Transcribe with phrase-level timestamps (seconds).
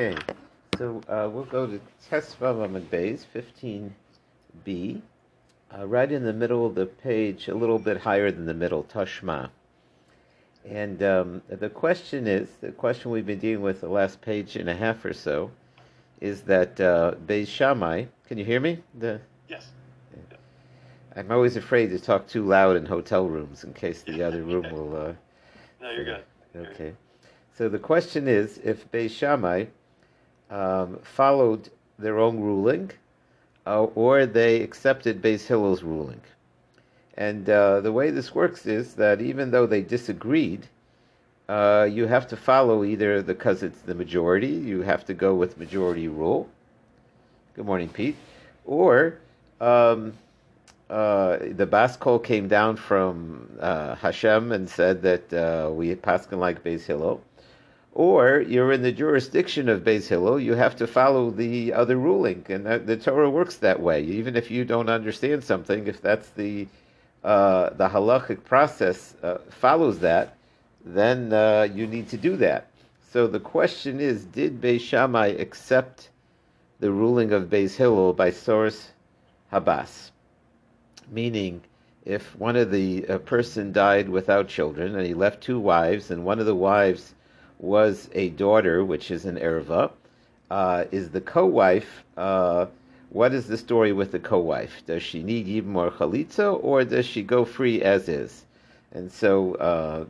[0.00, 0.16] Okay,
[0.78, 5.02] so uh, we'll go to Test Vavam Bays 15b,
[5.78, 8.82] uh, right in the middle of the page, a little bit higher than the middle,
[8.84, 9.50] Tashma.
[10.66, 14.70] And um, the question is the question we've been dealing with the last page and
[14.70, 15.50] a half or so
[16.22, 18.78] is that uh, Beis Shammai, can you hear me?
[18.98, 19.20] The,
[19.50, 19.66] yes.
[21.14, 24.64] I'm always afraid to talk too loud in hotel rooms in case the other room
[24.72, 24.96] will.
[24.96, 25.12] Uh,
[25.82, 26.24] no, you're good.
[26.56, 26.94] Okay.
[27.52, 29.66] So the question is if Beis Shammai
[30.50, 32.90] um, followed their own ruling
[33.66, 36.20] uh, or they accepted Beis Hillel's ruling.
[37.16, 40.66] And uh, the way this works is that even though they disagreed,
[41.48, 45.58] uh, you have to follow either because it's the majority, you have to go with
[45.58, 46.48] majority rule.
[47.54, 48.16] Good morning, Pete.
[48.64, 49.18] Or
[49.60, 50.14] um,
[50.88, 56.38] uh, the Bas Kol came down from uh, Hashem and said that uh, we paskin
[56.38, 57.20] like Beis Hillel
[57.92, 62.46] or you're in the jurisdiction of Beis Hillel, you have to follow the other ruling,
[62.48, 64.02] and that, the Torah works that way.
[64.02, 66.68] Even if you don't understand something, if that's the
[67.24, 70.36] uh, the halachic process uh, follows that,
[70.84, 72.70] then uh, you need to do that.
[73.12, 76.08] So the question is, did Beis Shammai accept
[76.78, 78.88] the ruling of Beis Hillel by source
[79.52, 80.12] habas?
[81.10, 81.60] Meaning,
[82.04, 86.38] if one of the person died without children and he left two wives, and one
[86.38, 87.14] of the wives
[87.60, 89.92] was a daughter, which is an erva,
[90.50, 92.04] uh, is the co-wife.
[92.16, 92.66] Uh,
[93.10, 94.82] what is the story with the co-wife?
[94.86, 98.44] Does she need even more chalitza, or does she go free as is?
[98.92, 100.04] And so uh,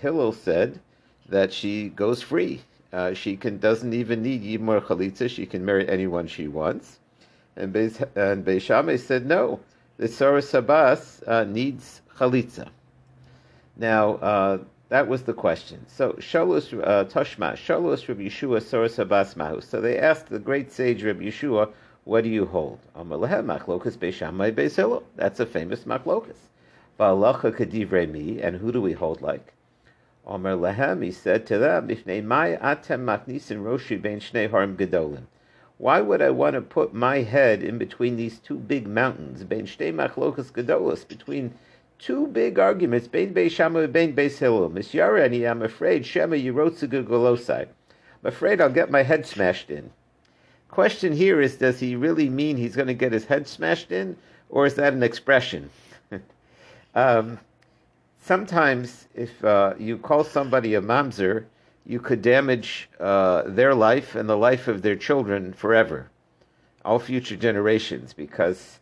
[0.00, 0.80] Hillel said
[1.28, 2.62] that she goes free.
[2.92, 5.28] Uh, she can doesn't even need Yibmor Chalitza.
[5.28, 7.00] She can marry anyone she wants.
[7.56, 9.60] And Beis, and said no.
[9.96, 12.68] The Soros Sabas uh, needs Chalitza.
[13.76, 14.58] Now, uh,
[14.90, 15.86] that was the question.
[15.88, 19.60] So Shalos uh, Toshma, Shalos Rabbi Yeshua Soros Abbas Mahu.
[19.60, 21.72] So they asked the great sage Rabbi Yeshua,
[22.04, 25.02] "What do you hold?" Machlokas Beishamai Beisilo.
[25.16, 26.36] That's a famous machlokas.
[27.00, 29.54] Va'alacha kadivrei mi, and who do we hold like?
[30.26, 35.24] Omer lehem, he said to them, "Bifnei mai atem maknisin roshi ben shnei harim gedolim."
[35.78, 39.66] Why would I want to put my head in between these two big mountains, ben
[39.66, 41.54] shnei machlokas gedolos, between
[41.98, 45.46] two big arguments, Bein Beis Bein Beis Hillel.
[45.46, 47.62] I'm afraid Shema Yerotzagu Golosai.
[47.62, 49.90] I'm afraid I'll get my head smashed in.
[50.68, 54.16] Question here is, does he really mean he's going to get his head smashed in,
[54.48, 55.70] or is that an expression?
[56.94, 57.38] um,
[58.20, 61.44] sometimes, if uh, you call somebody a mamzer,
[61.86, 66.10] you could damage uh, their life and the life of their children forever,
[66.84, 68.80] all future generations, because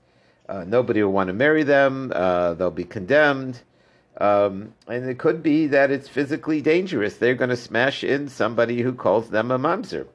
[0.49, 2.13] uh, nobody will want to marry them.
[2.15, 3.61] Uh, they'll be condemned.
[4.19, 7.17] Um, and it could be that it's physically dangerous.
[7.17, 10.07] They're going to smash in somebody who calls them a mamzer.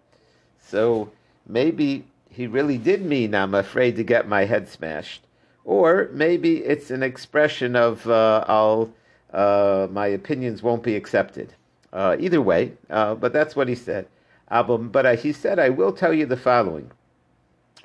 [0.59, 1.11] So
[1.47, 5.23] maybe he really did mean, I'm afraid to get my head smashed.
[5.65, 8.93] Or maybe it's an expression of, uh, I'll,
[9.33, 11.53] uh, my opinions won't be accepted.
[11.91, 14.07] Uh, either way, uh, but that's what he said.
[14.49, 16.91] But he said, I will tell you the following.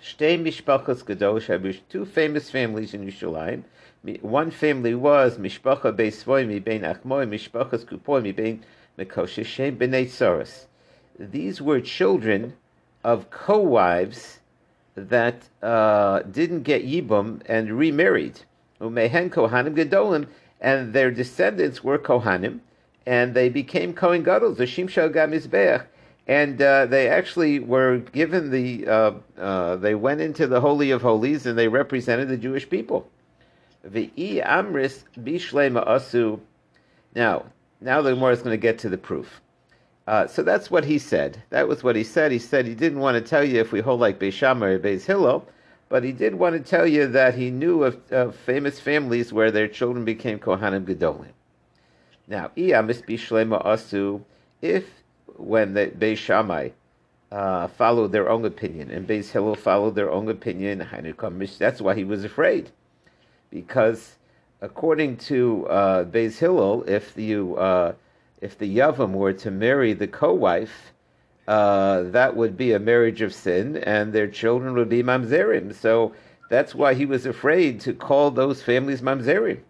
[0.02, 3.62] Shtei Mishpachas Kadosh two famous families in Yerushalayim.
[4.20, 8.64] One family was Mishpacha Beisvoy mi bein Achmoy, Mishpachas Kupoy mi bein
[8.98, 10.66] Mekoshe Shem B'nei.
[11.20, 12.54] These were children
[13.04, 14.40] of co-wives
[14.96, 18.40] that uh, didn't get Yibum and remarried.
[18.80, 20.26] Umehen Kohanim Gedolim,
[20.60, 22.58] and their descendants were Kohanim,
[23.06, 25.86] and they became Kohen Gadol, the Shimshal Gamizbeach,
[26.26, 31.02] and uh, they actually were given the uh, uh, they went into the holy of
[31.02, 33.08] holies and they represented the Jewish people.
[33.84, 36.38] The amris bishlema asu.
[37.14, 37.46] Now,
[37.80, 39.40] now the Gemara is going to get to the proof.
[40.06, 41.42] Uh, so that's what he said.
[41.50, 42.32] That was what he said.
[42.32, 44.78] He said he didn't want to tell you if we hold like Beis Shammai or
[44.78, 45.46] Beis Hillel,
[45.88, 49.50] but he did want to tell you that he knew of, of famous families where
[49.50, 51.32] their children became Kohanim Gedolim.
[52.26, 54.22] Now, iamis bishlema asu.
[54.60, 55.01] If
[55.36, 56.70] when the Beis Shammai
[57.30, 60.86] uh, followed their own opinion, and Beis Hillel followed their own opinion.
[61.58, 62.70] That's why he was afraid,
[63.50, 64.16] because
[64.60, 67.94] according to uh, Beis Hillel, if you uh,
[68.40, 70.92] if the Yavam were to marry the co-wife,
[71.48, 75.74] uh, that would be a marriage of sin, and their children would be mamzerim.
[75.74, 76.14] So
[76.50, 79.60] that's why he was afraid to call those families mamzerim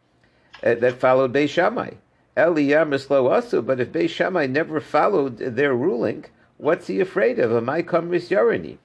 [0.65, 1.93] uh, that followed Beis Shammai.
[2.37, 6.25] Eliyam also, but if Beis Shammai never followed their ruling,
[6.56, 7.50] what's he afraid of?
[7.50, 8.79] Amai kamris yarani.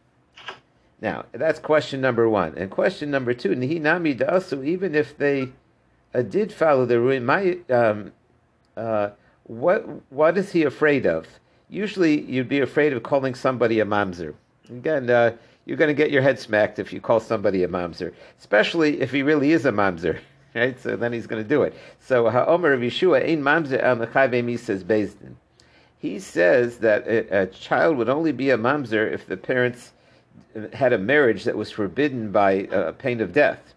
[1.00, 2.58] Now, that's question number one.
[2.58, 5.50] And question number two, Nihi Nami Dasu, even if they
[6.14, 8.12] uh, did follow the ruling, my, um,
[8.76, 9.12] uh,
[9.44, 11.28] what, what is he afraid of?
[11.70, 14.34] usually you'd be afraid of calling somebody a mamzer.
[14.70, 15.34] Again, uh,
[15.66, 19.12] you're going to get your head smacked if you call somebody a mamzer, especially if
[19.12, 20.20] he really is a mamzer.
[20.56, 20.80] Right?
[20.80, 21.76] So then he's going to do it.
[22.00, 25.36] So Ha'omer of Yeshua, Ein mamzer el mechayve says Bezdin.
[26.00, 29.94] He says that a, a, child would only be a mamzer if the parents
[30.74, 33.74] had a marriage that was forbidden by a pain of death.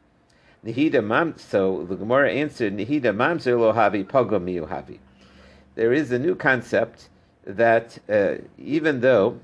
[0.64, 1.36] Nihida mam.
[1.38, 4.98] So the Gemara answered, Nihida mamzer lo havi pogom havi.
[5.74, 7.08] There is a new concept
[7.44, 9.40] that uh, even though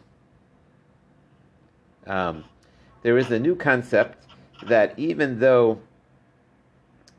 [2.06, 2.44] um,
[3.02, 4.26] there is a new concept
[4.64, 5.80] that even though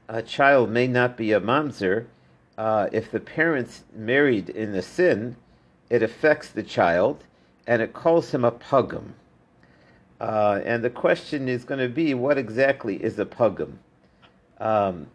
[0.08, 2.06] a child may not be a mamzer,
[2.58, 5.36] uh, if the parents married in a sin,
[5.90, 7.24] it affects the child
[7.66, 9.14] and it calls him a pugum.
[10.20, 13.74] Uh, and the question is going to be what exactly is a pugum?
[14.60, 15.08] Um,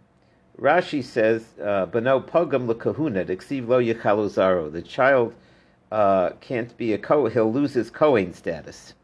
[0.60, 5.34] Rashi says, uh, "Bano pugum lekahuna deksiv lo yechaluzaro." The child
[5.90, 8.94] uh, can't be a ko; he'll lose his kohen status.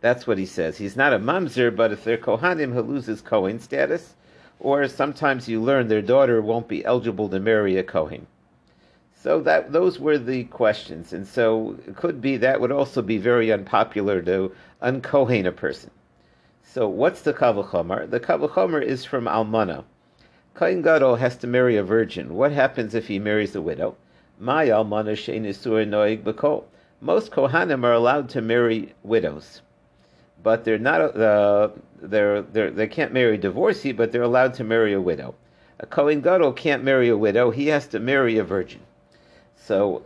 [0.00, 0.76] That's what he says.
[0.76, 4.14] He's not a mamzer, but if they're kohanim, he'll lose his kohen status.
[4.60, 8.26] Or sometimes you learn their daughter won't be eligible to marry a kohen.
[9.14, 13.18] So that those were the questions, and so it could be that would also be
[13.18, 15.90] very unpopular to unkohen a person.
[16.62, 18.08] So what's the kavachomer?
[18.08, 19.84] The kavachomer is from Almana.
[20.54, 22.34] Kohen Gadol has to marry a virgin.
[22.34, 23.96] What happens if he marries a widow?
[24.38, 26.64] My almana she'nisur noig b'kol.
[27.00, 29.62] Most kohanim are allowed to marry widows
[30.44, 31.70] but they're not uh,
[32.00, 35.34] they're, they're they can't marry a divorcee, but they're allowed to marry a widow.
[35.80, 38.80] A Kohen Gadol can't marry a widow; he has to marry a virgin.
[39.56, 40.04] So,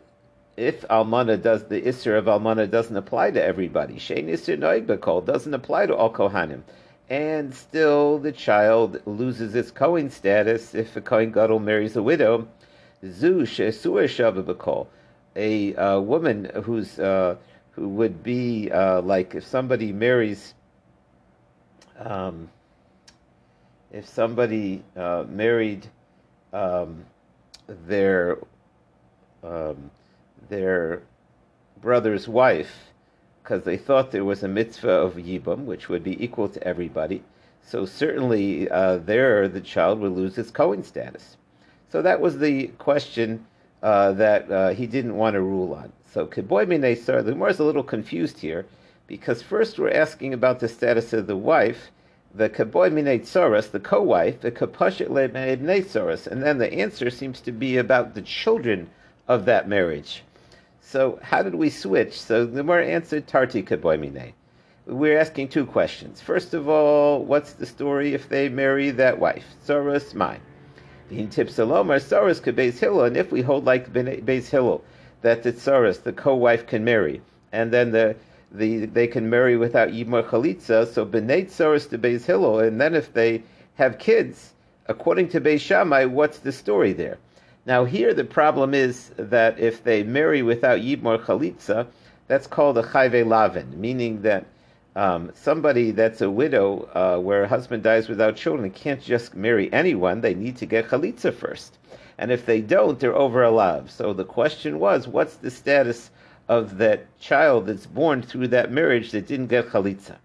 [0.56, 5.52] if Almana does the Isser of Almana doesn't apply to everybody, Shein Isser Noig doesn't
[5.52, 6.62] apply to all Kohanim,
[7.11, 12.46] and still the child loses its Kohen status if a Kohen Gadol marries a widow.
[13.05, 14.87] Zu Shesur Shavah
[15.37, 17.37] a uh, woman who's uh,
[17.79, 20.55] would be uh, like if somebody marries,
[21.99, 22.49] um,
[23.93, 25.87] if somebody uh, married
[26.53, 27.05] um,
[27.67, 28.39] their
[29.43, 29.91] um,
[30.49, 31.03] their
[31.81, 32.89] brother's wife
[33.43, 37.23] because they thought there was a mitzvah of yibum, which would be equal to everybody.
[37.63, 41.37] So certainly uh, there the child would lose its Cohen status.
[41.91, 43.47] So that was the question
[43.83, 45.93] uh, that uh, he didn't want to rule on.
[46.14, 48.64] So Keboy Minesar, the Gemara is a little confused here,
[49.06, 51.90] because first we're asking about the status of the wife,
[52.34, 57.76] the Keboy Minetsaurus, the co-wife, the Kapashit Lebnetsaurus, and then the answer seems to be
[57.76, 58.88] about the children
[59.28, 60.22] of that marriage.
[60.81, 62.19] So how did we switch?
[62.19, 64.32] So the Gemara answered Tarti Keboy Mine.
[64.87, 66.22] We're asking two questions.
[66.22, 69.44] First of all, what's the story if they marry that wife?
[69.66, 70.40] Saurus, mine.
[71.10, 74.82] In Tipsalomar, Saurus Beis Hillel, and if we hold like Beis Hillel,
[75.23, 77.20] that the tsaris, the co-wife, can marry,
[77.53, 78.17] and then the
[78.53, 80.87] the they can marry without yimar chalitza.
[80.87, 83.43] So b'nei tsaris to Beis Hillel, and then if they
[83.75, 84.55] have kids,
[84.87, 87.19] according to Beis Shammai, what's the story there?
[87.67, 91.87] Now here the problem is that if they marry without yimar chalitza,
[92.26, 94.47] that's called a chayve lavin, meaning that
[94.99, 99.73] um, somebody that's a widow uh, where a husband dies without children can't just marry
[99.73, 100.21] anyone.
[100.21, 101.79] They need to get chalitza first
[102.19, 103.93] and if they don't, they're over alive.
[103.93, 106.11] So the question was, what's the status
[106.49, 110.17] of that child that's born through that marriage that didn't get chalitza?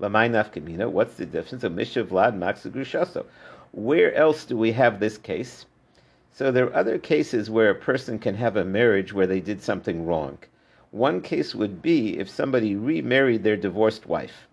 [0.00, 0.88] Lamai nafkamina.
[0.88, 3.24] What's the difference of mishav vlad maxa
[3.72, 5.66] Where else do we have this case?
[6.32, 9.60] So there are other cases where a person can have a marriage where they did
[9.60, 10.38] something wrong.
[10.90, 14.48] One case would be if somebody remarried their divorced wife.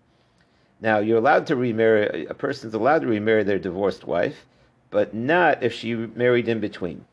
[0.80, 2.26] Now you're allowed to remarry.
[2.26, 4.46] A person's allowed to remarry their divorced wife
[4.90, 7.04] but not if she married in between.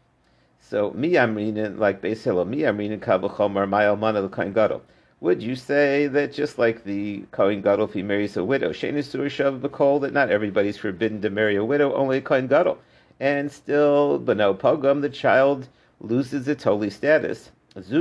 [0.62, 4.82] So mi amrinin like Beis Hillel, mi amrinin kavachomer my almana l'kohen gadol.
[5.20, 9.25] Would you say that just like the Kohen Gadol, if he marries a widow, Shenisur
[9.25, 12.77] Shav B'Kol, that not everybody's forbidden to marry a widow, only a Kohen Gadol.
[13.20, 17.51] And still, Beno Pogum, the child loses its holy status.
[17.77, 17.91] This,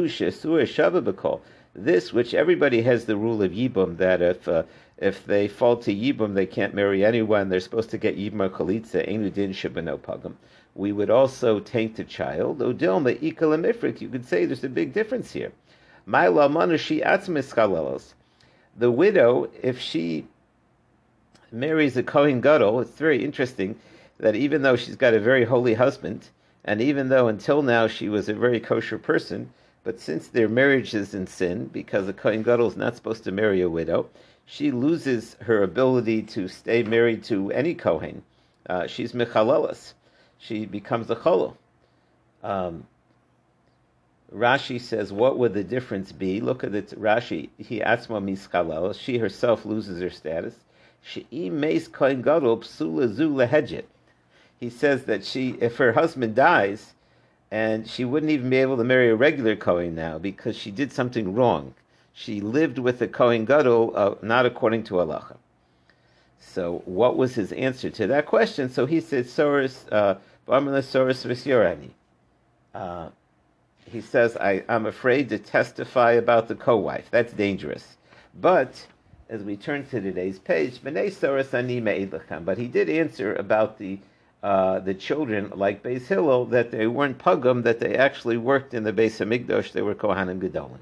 [2.13, 4.63] which everybody has the rule of Yibum, that if uh,
[4.99, 7.49] if they fall to Yibum, they can't marry anyone.
[7.49, 10.35] They're supposed to get Yibum Chalitza, Enu Din Shibano Pagam.
[10.77, 12.61] We would also taint the child.
[12.61, 15.51] Odilma Ikalamifrik, you could say there's a big difference here.
[18.77, 20.27] The widow, if she
[21.51, 23.75] marries a Kohen Gadol, it's very interesting
[24.19, 26.29] that even though she's got a very holy husband,
[26.65, 29.51] and even though until now she was a very kosher person,
[29.85, 33.33] but since their marriage is in sin, because a Kohen Gadol is not supposed to
[33.33, 34.09] marry a widow,
[34.47, 38.23] she loses her ability to stay married to any Kohen.
[38.69, 39.93] Uh, she's Michalelis.
[40.39, 41.57] She becomes a Cholo.
[42.43, 42.87] Um,
[44.35, 46.41] Rashi says, what would the difference be?
[46.41, 47.51] Look at it, Rashi.
[47.59, 48.99] He atzma mischalel.
[48.99, 50.57] She herself loses her status.
[51.03, 53.85] She meis kohen gadol psula zu lehedget.
[54.59, 56.94] He says that she, if her husband dies,
[57.55, 60.91] and she wouldn't even be able to marry a regular kohen now because she did
[60.91, 61.73] something wrong.
[62.13, 65.37] She lived with a kohen gadol uh, not according to halacha.
[66.41, 68.69] So, what was his answer to that question?
[68.69, 70.17] So he said, "Soros, uh,
[70.49, 71.91] soros v'syorani."
[72.75, 73.11] Uh,
[73.89, 77.07] he says, I, am afraid to testify about the co-wife.
[77.13, 77.97] That's dangerous.
[78.41, 78.85] But
[79.29, 80.97] as we turn to today's page, but
[82.59, 83.99] he did answer about the
[84.45, 88.85] uh, the children, like Beis Hillel, that they weren't pugum, that they actually worked in
[88.85, 90.81] the Beis Hamikdash, they were Kohanim Gedolim.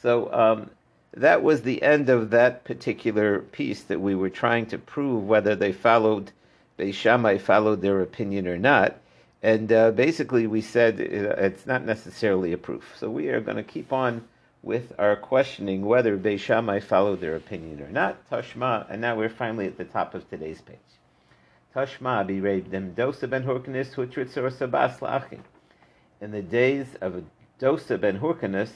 [0.00, 0.70] So um,
[1.12, 5.54] that was the end of that particular piece that we were trying to prove whether
[5.54, 6.32] they followed,
[6.78, 8.96] Beis Shammai followed their opinion or not.
[9.42, 12.94] And uh, basically, we said uh, it's not necessarily a proof.
[12.98, 14.24] So we are going to keep on
[14.62, 18.16] with our questioning whether Beis Shammai followed their opinion or not.
[18.30, 20.78] Tashma, and now we're finally at the top of today's page.
[21.74, 25.40] Tashma be dem dosa ben Hurkanus hutritzor sabas lachin.
[26.20, 27.24] In the days of
[27.60, 28.70] Dosa ben Hurkanus,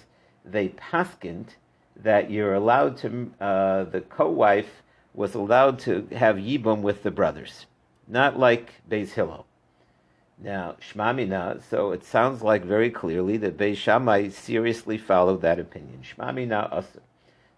[0.45, 1.49] they paskind
[1.97, 4.83] that you're allowed to, uh, the co-wife
[5.13, 7.67] was allowed to have yibum with the brothers,
[8.07, 9.47] not like Beis Hillel.
[10.39, 16.03] Now, Shmamina, so it sounds like very clearly that Beis Shammai seriously followed that opinion.
[16.03, 17.01] Shmamina Asa.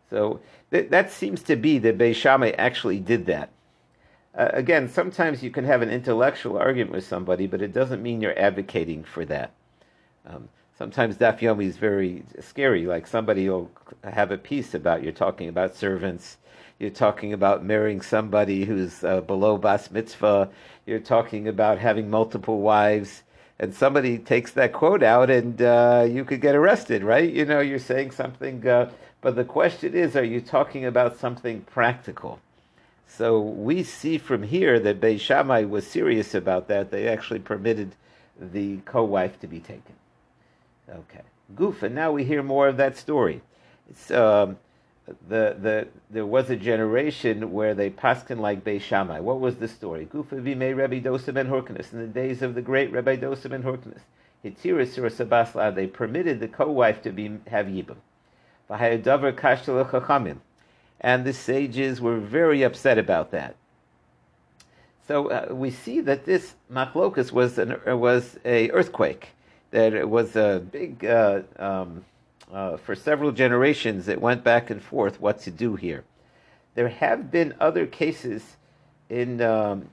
[0.09, 0.41] So
[0.71, 3.51] th- that seems to be that Beis Shammai actually did that.
[4.37, 8.21] Uh, again, sometimes you can have an intellectual argument with somebody, but it doesn't mean
[8.21, 9.53] you're advocating for that.
[10.27, 12.85] Um, sometimes daf yomi is very scary.
[12.85, 13.71] Like somebody will
[14.05, 16.37] have a piece about you're talking about servants,
[16.79, 20.51] you're talking about marrying somebody who's uh, below bas mitzvah,
[20.85, 23.23] you're talking about having multiple wives,
[23.59, 27.33] and somebody takes that quote out, and uh, you could get arrested, right?
[27.33, 28.91] You know, you're saying something, uh,
[29.23, 32.39] but the question is, are you talking about something practical?
[33.07, 36.91] So we see from here that Beis Shammai was serious about that.
[36.91, 37.95] They actually permitted
[38.39, 39.95] the co-wife to be taken.
[40.89, 41.23] Okay,
[41.55, 43.41] goof, and now we hear more of that story.
[43.89, 44.59] It's um,
[45.29, 49.21] the the there was a generation where they paskin like Beis Shammai.
[49.21, 50.07] What was the story?
[50.07, 53.63] Gufa v'mei Rabbi Dosa ben Horkanus in the days of the great Rabbi Dosa ben
[53.63, 54.03] Horkanus.
[54.45, 57.97] Hitiris or Sabasla, they permitted the co-wife to be have yibum.
[58.69, 59.89] V'hayadavar kashtel
[61.01, 63.57] and the sages were very upset about that.
[65.07, 69.29] So uh, we see that this machlokus was an was a earthquake.
[69.71, 71.05] That it was a big.
[71.05, 72.05] Uh, um,
[72.53, 76.05] uh, for several generations it went back and forth what to do here.
[76.75, 78.57] There have been other cases
[79.09, 79.89] in, um,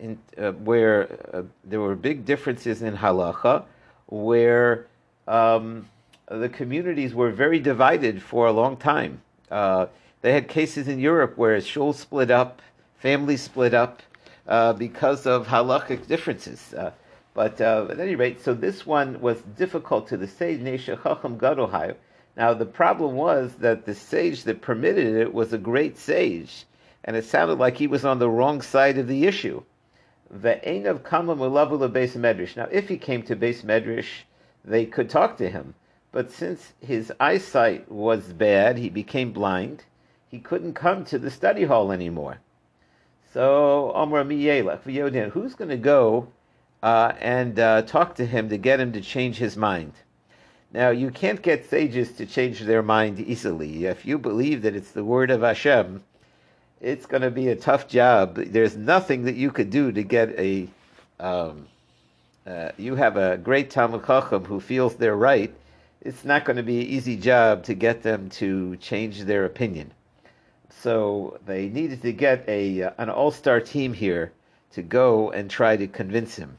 [0.00, 3.64] in uh, where uh, there were big differences in halacha,
[4.06, 4.86] where
[5.26, 5.88] um,
[6.30, 9.20] the communities were very divided for a long time.
[10.22, 12.62] They had cases in Europe where shuls split up,
[12.98, 14.02] families split up
[14.48, 16.74] uh, because of halachic differences.
[16.74, 16.92] Uh,
[17.34, 21.38] but uh, at any rate, so this one was difficult to the sage, Nesha Chacham
[21.38, 21.94] Gadohai.
[22.36, 26.64] Now, the problem was that the sage that permitted it was a great sage,
[27.04, 29.62] and it sounded like he was on the wrong side of the issue.
[30.34, 32.56] Ve'enav kama mulavula base medrash.
[32.56, 34.24] Now, if he came to base medrash,
[34.64, 35.74] they could talk to him.
[36.10, 39.84] But since his eyesight was bad, he became blind,
[40.36, 42.36] he couldn't come to the study hall anymore.
[43.32, 46.28] So, Omra Miyelach, who's going to go
[46.82, 49.94] uh, and uh, talk to him to get him to change his mind.
[50.74, 53.86] Now, you can't get sages to change their mind easily.
[53.86, 56.04] If you believe that it's the word of Hashem,
[56.82, 58.34] it's going to be a tough job.
[58.34, 60.68] There's nothing that you could do to get a.
[61.18, 61.66] Um,
[62.46, 65.54] uh, you have a great Talmud Chacham who feels they're right.
[66.02, 69.92] It's not going to be an easy job to get them to change their opinion.
[70.70, 74.32] So they needed to get a uh, an all star team here
[74.72, 76.58] to go and try to convince him.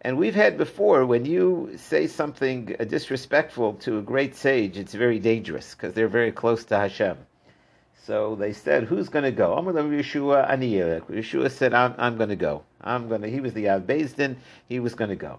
[0.00, 5.18] And we've had before, when you say something disrespectful to a great sage, it's very
[5.18, 7.16] dangerous because they're very close to Hashem.
[7.94, 11.02] So they said, "Who's going to go?" I'm going to Yeshua Aniyah.
[11.06, 12.64] Yeshua said, "I'm, I'm going to go.
[12.82, 14.36] I'm going to." He was the Av Din.
[14.68, 15.38] He was going to go.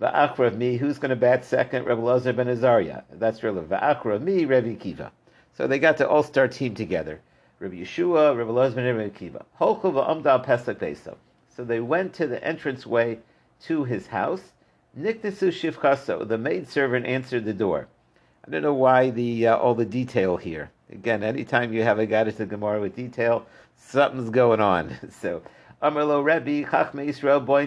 [0.00, 1.86] Va'achra of me, who's going to bat second?
[1.86, 3.02] Rebbe Lazar ben Azariah.
[3.10, 3.70] That's relevant.
[3.70, 5.10] Va'achra of me, Rebbe Kiva.
[5.56, 7.20] So they got the all-star team together.
[7.58, 9.44] Rebbe Yeshua, Rebbe Lazar ben Rebbe Kiva.
[9.58, 11.16] Holchu va'amda pesach
[11.48, 13.18] So they went to the entranceway
[13.62, 14.52] to his house.
[14.98, 17.88] Niknesu shivchaso, the maidservant answered the door.
[18.46, 20.70] I don't know why the uh, all the detail here.
[20.90, 23.46] Again, anytime you have a guy to the Gemara with detail,
[23.76, 24.94] something's going on.
[25.10, 25.42] So,
[25.82, 27.66] Amarlo Rebbe Chachme Israel Boy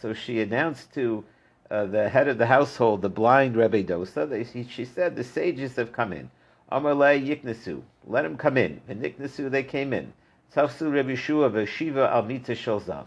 [0.00, 1.24] So she announced to
[1.70, 5.76] uh, the head of the household, the blind Rebbe Dosa, they, she said, the sages
[5.76, 6.30] have come in.
[6.70, 8.80] Amalei Yiknesu, let them come in.
[8.88, 10.12] And they came in.
[10.54, 13.06] Tafsu Rebbe Yeshua v'shiva al mita.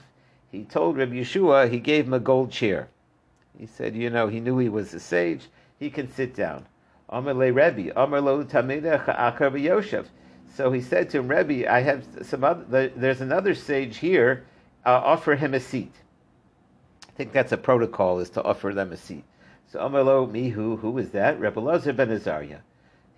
[0.51, 2.89] He told Reb Yeshua, he gave him a gold chair.
[3.57, 5.47] He said, you know, he knew he was a sage.
[5.79, 6.65] He can sit down.
[7.09, 10.07] Amalei Rebbe, Amarlo Tamidach Akar Yoshev.
[10.55, 14.45] So he said to him, Rebbe, I have some other, there's another sage here.
[14.85, 15.93] Uh, offer him a seat.
[17.07, 19.23] I think that's a protocol, is to offer them a seat.
[19.71, 21.39] So Amarlo Mihu, who is that?
[21.39, 22.59] Rebbe Lazar ben Azariah.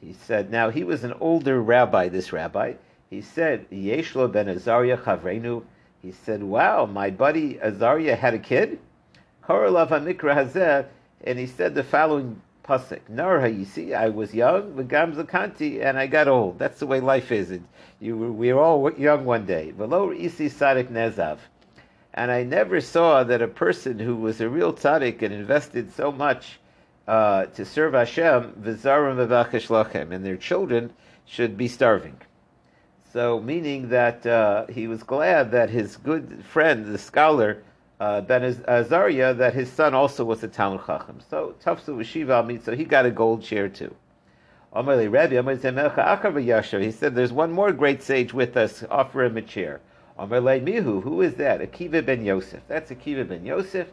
[0.06, 2.74] He said, now he was an older rabbi, this rabbi.
[3.10, 5.64] He said, Yeshlo ben Azariah Chavrenu.
[6.02, 8.80] He said, wow, my buddy Azariah had a kid?
[9.46, 10.88] Korolav HaMikra Hazeh.
[11.24, 13.00] And he said the following pasuk.
[13.08, 16.60] Narha, you see, I was young, v'gam zakanti, and I got old.
[16.60, 17.52] That's the way life is.
[17.52, 17.62] It,
[18.02, 19.74] you, we were all young one day.
[19.78, 21.38] V'lo isi sadik nezav.
[22.14, 26.12] And I never saw that a person who was a real tzaddik and invested so
[26.12, 26.60] much
[27.08, 30.94] uh, to serve Hashem, and their children
[31.26, 32.18] should be starving.
[33.12, 37.64] So, meaning that uh, he was glad that his good friend, the scholar,
[38.00, 41.20] uh, Ben Azariah, that his son also was a Talmud Chacham.
[41.30, 43.94] So, Tafsu Shiva Amit, so he got a gold chair too.
[44.76, 44.82] He
[46.92, 49.82] said, There's one more great sage with us, offer him a chair.
[50.18, 51.62] Mihu, who is that?
[51.62, 52.62] Akiva ben Yosef.
[52.68, 53.90] That's Akiva ben Yosef.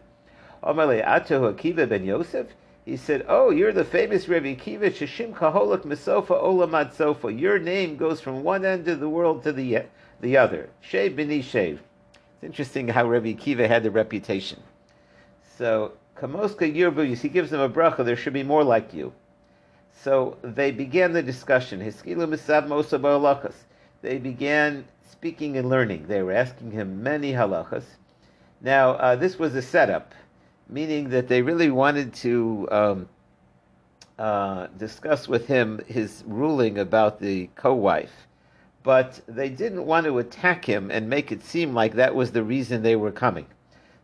[0.63, 2.47] Akiva ben Yosef.
[2.85, 7.31] He said, "Oh, you're the famous Rebbe Kiva Shishim Kaholak Misofa Olamad Sofa.
[7.33, 9.85] Your name goes from one end of the world to the
[10.21, 10.71] the other.
[10.83, 11.75] Shev b'ni Shev.
[11.75, 14.63] It's interesting how Rebbe Kiva had the reputation.
[15.59, 18.05] So Kamoska Yirbu, he gives them a bracha.
[18.05, 19.13] There should be more like you.
[20.03, 21.81] So they began the discussion.
[24.03, 26.07] They began speaking and learning.
[26.07, 27.85] They were asking him many halachas.
[28.63, 30.15] Now, uh, this was a setup
[30.71, 33.09] meaning that they really wanted to um,
[34.19, 38.29] uh, discuss with him his ruling about the co-wife,
[38.83, 42.43] but they didn't want to attack him and make it seem like that was the
[42.43, 43.47] reason they were coming.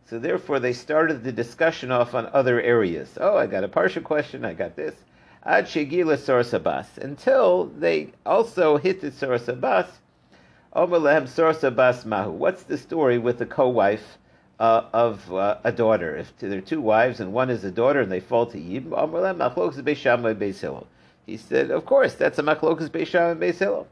[0.05, 3.17] So therefore, they started the discussion off on other areas.
[3.19, 4.45] Oh, I got a partial question.
[4.45, 4.95] I got this.
[5.43, 6.97] Ad shegila sorsabas.
[6.97, 9.87] Until they also hit the sorsabas.
[10.71, 12.31] Omer sorsabas mahu.
[12.31, 14.17] What's the story with the co-wife?
[14.59, 16.17] Uh, of uh, a daughter.
[16.17, 20.85] If there are two wives and one is a daughter and they fall to Yibam,
[21.25, 23.85] he said, of course, that's a machlokas Beisham and Beis.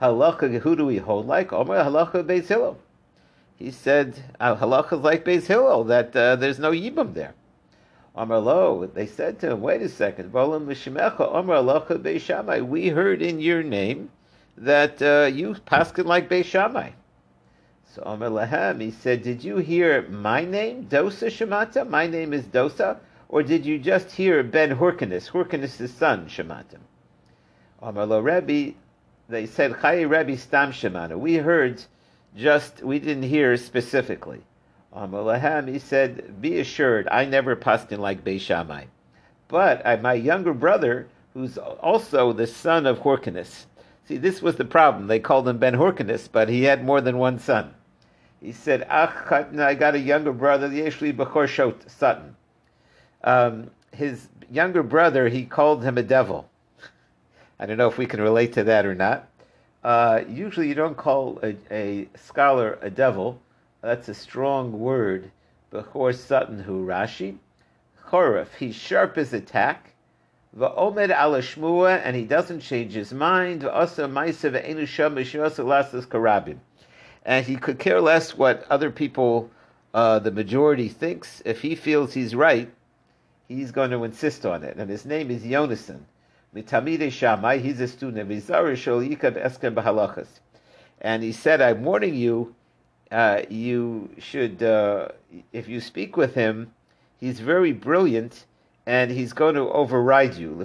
[0.00, 1.52] Halacha, who do we hold like?
[1.52, 2.78] Omer halacha Beis Hillel.
[3.56, 7.34] He said, halacha is like Beis Hillel, that uh, there's no Yibam there.
[8.16, 10.40] Amar lo, they said to him, wait a second, we
[12.88, 14.10] heard in your name
[14.56, 16.92] that uh, you paskin like Beis.
[17.94, 21.88] So Omer Lahem, he said, Did you hear my name, Dosa Shemata?
[21.88, 22.98] My name is Dosa?
[23.28, 26.78] Or did you just hear Ben Hurkanus, Hurkanus' son, Shemata?
[27.80, 28.74] Lo Rebbe,
[29.28, 31.16] they said, Chayi Rebbe Stam Shemata.
[31.16, 31.84] We heard
[32.36, 34.40] just, we didn't hear specifically.
[34.92, 38.86] Omer Lahem, he said, Be assured, I never paskin like Beishamai.
[39.46, 43.66] But I, my younger brother, who's also the son of Hurkanus,
[44.06, 45.06] See, this was the problem.
[45.06, 47.72] They called him Ben Hurkanus, but he had more than one son.
[48.44, 52.36] He said, I got a younger brother, Yeshli Bechor Sutton.
[53.22, 56.46] Um, his younger brother, he called him a devil.
[57.58, 59.28] I don't know if we can relate to that or not.
[59.82, 63.40] Uh, usually you don't call a, a, scholar a devil.
[63.80, 65.30] That's a strong word.
[65.72, 67.38] Bechor Sutton, who Rashi.
[68.06, 69.94] Chorif, he's sharp as attack.
[70.54, 71.40] Va'omed ala
[71.96, 73.62] and he doesn't change his mind.
[73.62, 76.58] Va'asa ma'isa ve'enu sham karabim
[77.24, 79.50] and he could care less what other people,
[79.94, 81.42] uh, the majority, thinks.
[81.44, 82.70] If he feels he's right,
[83.48, 84.76] he's going to insist on it.
[84.76, 86.00] And his name is Yonason.
[86.54, 90.26] Mitamide Shammai, he's a student of Eskem
[91.00, 92.54] And he said, I'm warning you,
[93.10, 95.08] uh, you should, uh,
[95.52, 96.72] if you speak with him,
[97.18, 98.44] he's very brilliant
[98.86, 100.64] and he's going to override you.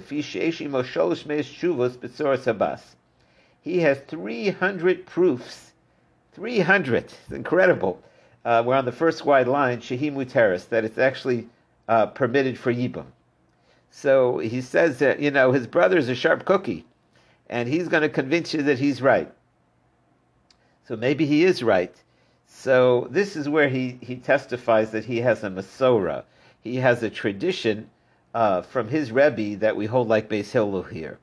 [3.62, 5.69] He has 300 proofs
[6.32, 7.04] 300.
[7.04, 8.02] It's incredible.
[8.44, 11.48] Uh, we're on the first wide line, Shahim Muteris, that it's actually
[11.88, 13.06] uh, permitted for Yibam.
[13.90, 16.84] So he says that, you know, his brother's a sharp cookie,
[17.48, 19.30] and he's going to convince you that he's right.
[20.86, 21.94] So maybe he is right.
[22.46, 26.24] So this is where he, he testifies that he has a Masorah.
[26.62, 27.90] He has a tradition
[28.34, 31.18] uh, from his Rebbe that we hold like Beis Hillel here.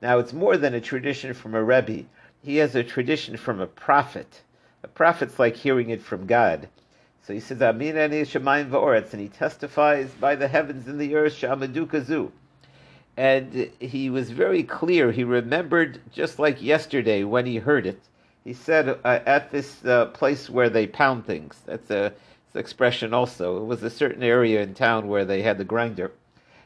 [0.00, 2.04] Now, it's more than a tradition from a Rebbe
[2.46, 4.42] he has a tradition from a prophet.
[4.84, 6.68] A prophet's like hearing it from God.
[7.22, 11.16] So he says, Amin ani shemayim va'oretz, and he testifies by the heavens and the
[11.16, 12.30] earth, sha'amadu kazu.
[13.16, 15.10] And he was very clear.
[15.10, 18.00] He remembered just like yesterday when he heard it.
[18.44, 22.12] He said, uh, at this uh, place where they pound things, that's a
[22.54, 23.56] expression also.
[23.56, 26.12] It was a certain area in town where they had the grinder.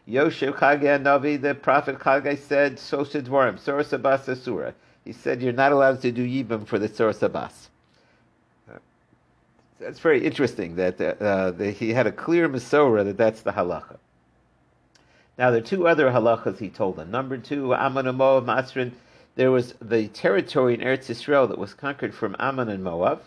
[0.07, 4.75] Yoshev Chagei Navi, the prophet Chagei said, Sosha Dvarim, Soros Abbas Asura.
[5.05, 7.69] He said, you're not allowed to do Yibam for the Soros Abbas.
[9.81, 13.97] That's very interesting that uh, the, he had a clear Masorah that that's the halacha.
[15.39, 17.11] Now, there are two other halachas he told them.
[17.11, 18.93] Number two, Ammon and Moab, Masrin,
[19.37, 23.23] there was the territory in Eretz Yisrael that was conquered from Ammon and Moab.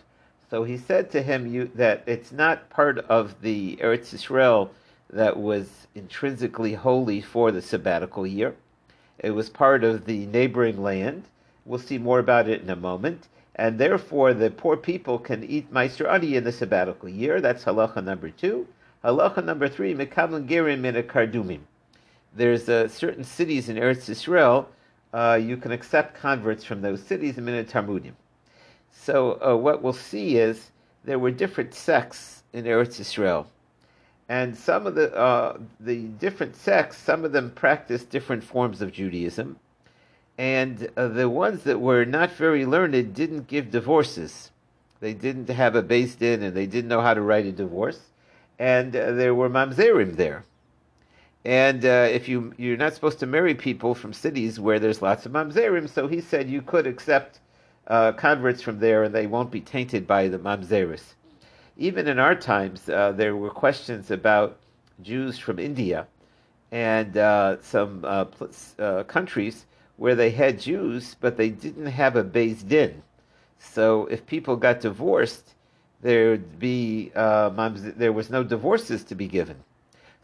[0.48, 4.68] So he said to him you, that it's not part of the Eretz Yisrael
[5.10, 8.54] that was intrinsically holy for the sabbatical year.
[9.18, 11.24] It was part of the neighboring land.
[11.64, 15.70] We'll see more about it in a moment and therefore the poor people can eat
[15.72, 17.40] Meister in the sabbatical year.
[17.40, 18.66] That's halacha number two.
[19.04, 21.60] Halacha number three, Mekablan Gerim in a Kardumim.
[22.34, 24.68] There's uh, certain cities in Eretz Israel,
[25.12, 28.14] uh, you can accept converts from those cities in Minat Talmudim.
[28.90, 30.72] So uh, what we'll see is
[31.04, 33.46] there were different sects in Eretz Israel.
[34.28, 38.90] And some of the uh, the different sects, some of them practiced different forms of
[38.90, 39.56] Judaism
[40.36, 44.50] and uh, the ones that were not very learned didn't give divorces.
[45.00, 48.00] They didn't have a beis in, and they didn't know how to write a divorce.
[48.58, 50.44] And uh, there were mamzerim there.
[51.44, 55.26] And uh, if you you're not supposed to marry people from cities where there's lots
[55.26, 57.40] of mamzerim, so he said you could accept
[57.86, 61.14] uh, converts from there, and they won't be tainted by the mamzeris.
[61.76, 64.58] Even in our times, uh, there were questions about
[65.02, 66.06] Jews from India
[66.72, 68.02] and uh, some
[69.06, 69.66] countries
[69.96, 73.02] where they had Jews, but they didn't have a beis din.
[73.58, 75.54] So if people got divorced,
[76.02, 77.50] there'd be uh,
[77.96, 79.56] there was no divorces to be given.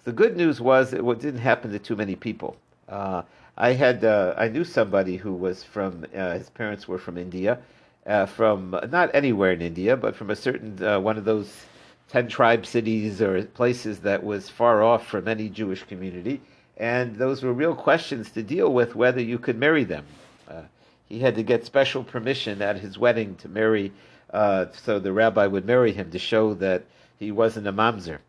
[0.05, 2.57] The good news was it didn't happen to too many people.
[2.89, 3.23] Uh,
[3.57, 7.59] I had uh, I knew somebody who was from uh, his parents were from India,
[8.07, 11.67] uh, from not anywhere in India, but from a certain uh, one of those
[12.09, 16.41] ten tribe cities or places that was far off from any Jewish community
[16.81, 20.07] and those were real questions to deal with whether you could marry them.
[20.49, 20.63] Uh,
[21.11, 23.93] he had to get special permission at his wedding to marry,
[24.33, 26.87] uh, so the rabbi would marry him to show that
[27.19, 28.21] he wasn't a mamzer.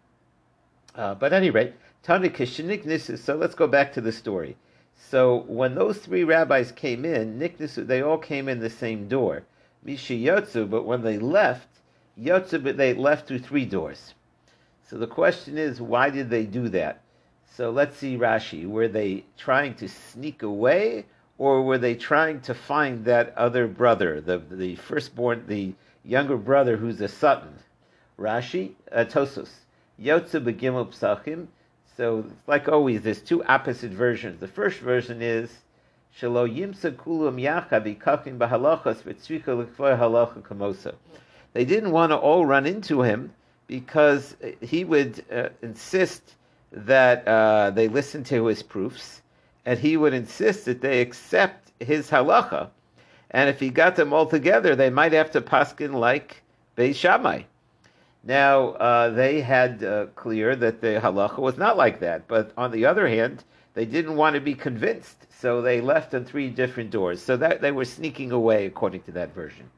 [0.93, 4.57] Uh, but at any rate, Tana so let's go back to the story.
[4.97, 9.43] So when those three rabbis came in, Niknisu, they all came in the same door.
[9.85, 11.69] Mishi Yotzu, but when they left,
[12.19, 14.13] Yotzu, but they left through three doors.
[14.89, 17.01] So the question is, why did they do that?
[17.57, 18.65] So let's see Rashi.
[18.65, 21.05] Were they trying to sneak away,
[21.37, 25.73] or were they trying to find that other brother, the the firstborn, the
[26.05, 27.53] younger brother who's a sutton?
[28.17, 29.49] Rashi, uh, Tosos,
[29.99, 31.47] Yotze begimel psachim.
[31.97, 34.39] So like always, there's two opposite versions.
[34.39, 35.51] The first version is
[36.17, 40.95] Shalo yimsa kulum yacha bikachim bahalachas v'tzrika l'kvoy halacha kamosa.
[41.51, 43.33] They didn't want to all run into him
[43.67, 46.35] because he would uh, insist
[46.71, 49.21] that uh, they listen to his proofs,
[49.65, 52.69] and he would insist that they accept his halacha.
[53.31, 56.41] And if he got them all together, they might have to paskin like
[56.77, 57.43] Beis Shammai.
[58.23, 62.71] Now, uh, they had uh, clear that the halacha was not like that, but on
[62.71, 66.91] the other hand, they didn't want to be convinced, so they left on three different
[66.91, 67.21] doors.
[67.21, 69.69] So that they were sneaking away, according to that version.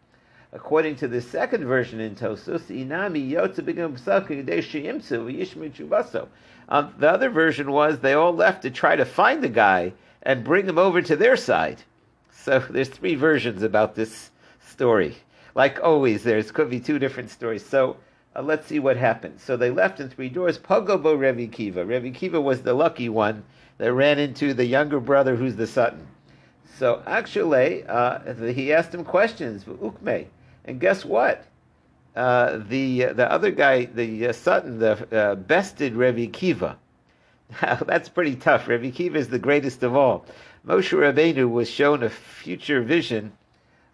[0.51, 3.27] According to the second version in Tosus, Inami
[6.69, 10.43] um, the other version was they all left to try to find the guy and
[10.43, 11.83] bring him over to their side.
[12.31, 14.31] So there's three versions about this
[14.65, 15.17] story.
[15.55, 17.65] Like always, there's could be two different stories.
[17.65, 17.97] So
[18.35, 19.39] uh, let's see what happened.
[19.39, 20.57] So they left in three doors.
[20.57, 21.85] Pogobo Rebbe Kiva.
[21.85, 23.43] Rebbe Kiva was the lucky one
[23.77, 26.07] that ran into the younger brother who's the Sutton.
[26.77, 29.65] So actually, uh, he asked him questions.
[29.65, 30.27] Ukme.
[30.65, 31.45] And guess what?
[32.15, 36.77] Uh, the the other guy, the uh, Sutton, the uh, bested Rebbe Kiva.
[37.61, 38.67] Now that's pretty tough.
[38.67, 40.25] Rebbe Kiva is the greatest of all.
[40.65, 43.33] Moshe Rabbeinu was shown a future vision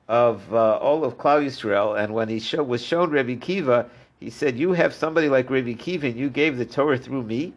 [0.07, 4.29] of uh, all of Klal Yisrael, and when he show, was shown Rebbe Kiva, he
[4.29, 7.53] said, "You have somebody like Rebbe Kiva, and you gave the Torah through me."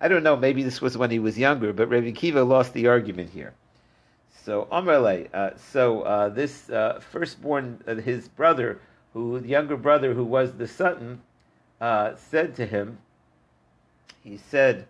[0.00, 0.36] I don't know.
[0.36, 3.54] Maybe this was when he was younger, but Rebbe Kiva lost the argument here.
[4.44, 8.78] So Amrle, uh, so uh, this uh, firstborn, uh, his brother,
[9.14, 11.22] who the younger brother, who was the Sutton,
[11.80, 12.98] uh, said to him,
[14.22, 14.86] he said,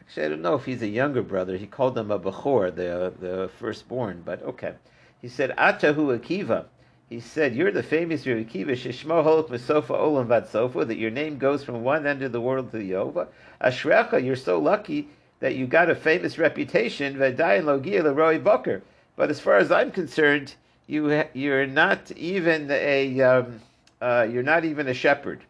[0.00, 1.56] actually I don't know if he's a younger brother.
[1.56, 4.74] He called him a Bechor, the the firstborn, but okay.
[5.22, 6.66] He said, Atahu Akiva.
[7.08, 10.86] he said, "You're the famous Rabbi Kiva Shishmo Holok Mesofa Olam Vatsofa.
[10.86, 13.28] That your name goes from one end of the world to the other.
[13.60, 15.08] Ashrecha, you're so lucky
[15.38, 17.14] that you got a famous reputation.
[17.14, 18.82] V'dayin Logia Leroy Boker.
[19.14, 20.56] But as far as I'm concerned,
[20.92, 23.60] you you're not even a um,
[24.00, 25.40] uh, you're not even a shepherd.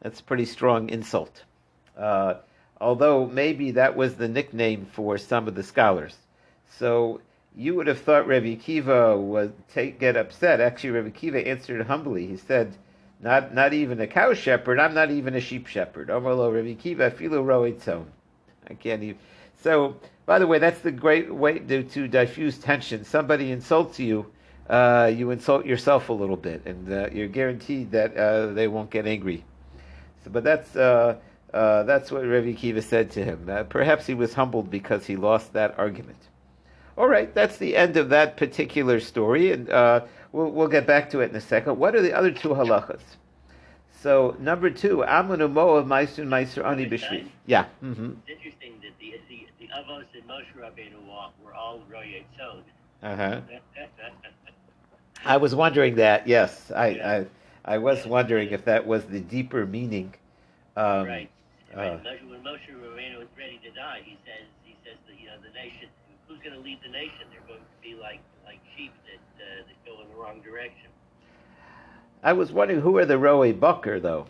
[0.00, 1.44] That's a pretty strong insult.
[1.96, 2.34] Uh,
[2.80, 6.16] although maybe that was the nickname for some of the scholars.
[6.78, 7.20] So
[7.54, 10.60] you would have thought Rabbi Kiva would take, get upset.
[10.60, 12.26] Actually, Rabbi Kiva answered humbly.
[12.26, 12.74] He said,
[13.20, 14.80] "Not not even a cow shepherd.
[14.80, 18.06] I'm not even a sheep shepherd." Omar Rabbi Kiva filo roetzon.
[18.68, 19.20] I can't even.
[19.56, 23.04] So, by the way, that's the great way to, to diffuse tension.
[23.04, 24.26] Somebody insults you,
[24.68, 28.90] uh, you insult yourself a little bit, and uh, you're guaranteed that uh, they won't
[28.90, 29.44] get angry.
[30.24, 31.16] So, but that's uh,
[31.52, 33.48] uh, that's what Rabbi Kiva said to him.
[33.48, 36.18] Uh, perhaps he was humbled because he lost that argument.
[36.96, 39.68] All right, that's the end of that particular story, and
[40.30, 41.78] we'll, we'll get back to it in a second.
[41.78, 43.00] What are the other two halachas?
[44.02, 47.28] So number two, Amanu Moav Meisun Meiser Ani B'Shvi.
[47.46, 47.66] Yeah.
[47.84, 48.14] Mm-hmm.
[48.26, 52.62] It's interesting that the the, the Avos and Moshe Rabbeinu were, were all Royet Tzod.
[53.02, 53.40] Uh huh.
[55.24, 56.26] I was wondering that.
[56.26, 57.24] Yes, I, Yeah.
[57.64, 60.14] I I was wondering if that was the deeper meaning.
[60.76, 61.30] Um, right.
[61.72, 65.38] uh, when Moshe Rabbeinu was ready to die, he says he says that you know
[65.46, 65.88] the nation
[66.26, 67.30] who's going to lead the nation?
[67.30, 70.90] They're going to be like like sheep that uh, that go in the wrong direction.
[72.22, 74.26] I was wondering who are the Roe Bucker though.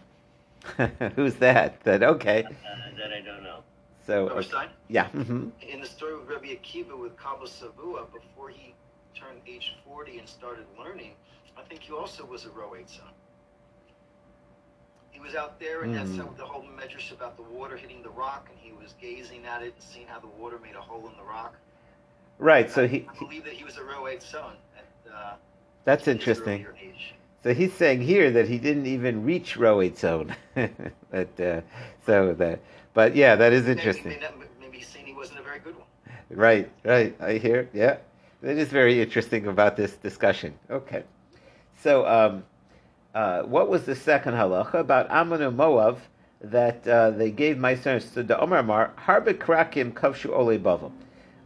[1.17, 1.81] Who's that?
[1.83, 2.45] That okay.
[2.45, 2.51] Uh,
[2.97, 3.61] that I don't know.
[4.07, 4.69] So Rabbi Stein?
[4.89, 5.09] yeah.
[5.09, 8.75] hmm In the story with Rabbi Akiva with Kalba Savua, before he
[9.15, 11.13] turned age 40 and started learning,
[11.57, 13.11] I think he also was a Roate son.
[15.11, 16.23] He was out there, and that's Hmm.
[16.23, 19.63] how the whole medrash about the water hitting the rock, and he was gazing at
[19.63, 21.55] it and seeing how the water made a hole in the rock.
[22.39, 22.71] Right.
[22.71, 25.35] So he, I believe that he was a Roate son at uh,
[25.85, 26.67] that's his interesting.
[27.43, 30.35] So he's saying here that he didn't even reach Roe zone.
[30.55, 31.61] but uh,
[32.07, 32.61] so that,
[32.95, 34.11] but yeah, that is interesting.
[34.21, 34.27] maybe,
[34.61, 35.87] maybe he's saying he wasn't a very good one.
[36.31, 37.15] Right, right.
[37.21, 37.69] I hear.
[37.73, 37.97] Yeah,
[38.43, 40.55] that is very interesting about this discussion.
[40.71, 41.03] Okay,
[41.81, 42.45] so um,
[43.15, 45.99] uh, what was the second halacha about Ammon and Moav
[46.43, 50.93] that uh, they gave my sons to the Omar Mar Harbe Krakim Kavshu Ole Bavel.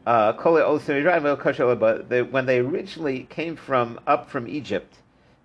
[0.07, 2.31] Uh, Kole Ole Semidraim El Kavshu Ole Bavel.
[2.31, 4.99] When they originally came from up from Egypt,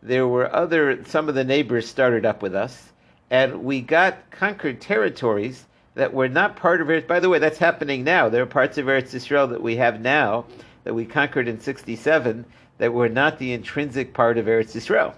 [0.04, 2.92] there were other some of the neighbors started up with us,
[3.30, 7.08] and we got conquered territories that were not part of Eretz.
[7.08, 8.30] By the way, that's happening now.
[8.30, 10.46] There are parts of Eretz Israel that we have now
[10.84, 12.46] that we conquered in '67
[12.78, 15.14] that were not the intrinsic part of Eretz Israel.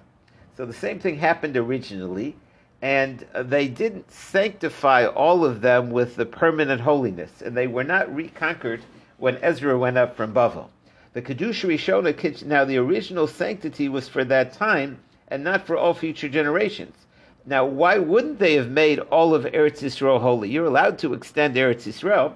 [0.58, 2.36] So the same thing happened originally,
[2.82, 8.14] and they didn't sanctify all of them with the permanent holiness, and they were not
[8.14, 8.82] reconquered
[9.18, 10.70] when Ezra went up from Bavel.
[11.14, 14.98] The Kedusha Rishona, now the original sanctity was for that time
[15.28, 16.96] and not for all future generations.
[17.46, 20.50] Now, why wouldn't they have made all of Eretz Yisrael holy?
[20.50, 22.34] You're allowed to extend Eretz Yisrael.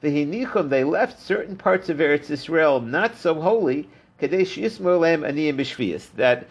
[0.00, 5.22] The Hinichum, they left certain parts of Eretz Yisrael not so holy, Kadesh Yismo Lam
[5.22, 6.46] Aniyim B'Shvius, that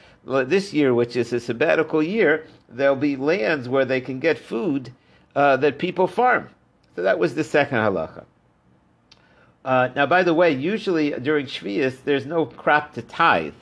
[0.47, 4.93] this year, which is a sabbatical year, there'll be lands where they can get food
[5.35, 6.47] uh, that people farm.
[6.95, 8.23] So that was the second halacha.
[9.65, 13.56] Uh, now, by the way, usually during Shvius, there's no crop to tithe.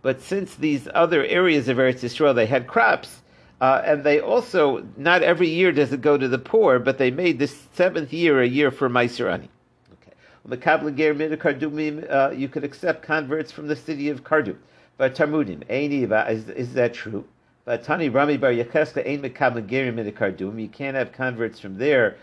[0.00, 3.20] But since these other areas of Eretz Yisrael, they had crops,
[3.60, 7.10] uh, and they also, not every year does it go to the poor, but they
[7.10, 9.48] made this seventh year a year for Maiserani.
[9.92, 10.12] Okay.
[10.46, 14.56] The uh, you could accept converts from the city of Kardum.
[14.96, 17.26] But Talmudim, Einiva, is, is that true?
[17.66, 21.76] But Tani Rami Bar Yacheska Ein Mekabla Gerim Mida Kardum, you can't have converts from
[21.76, 22.16] there.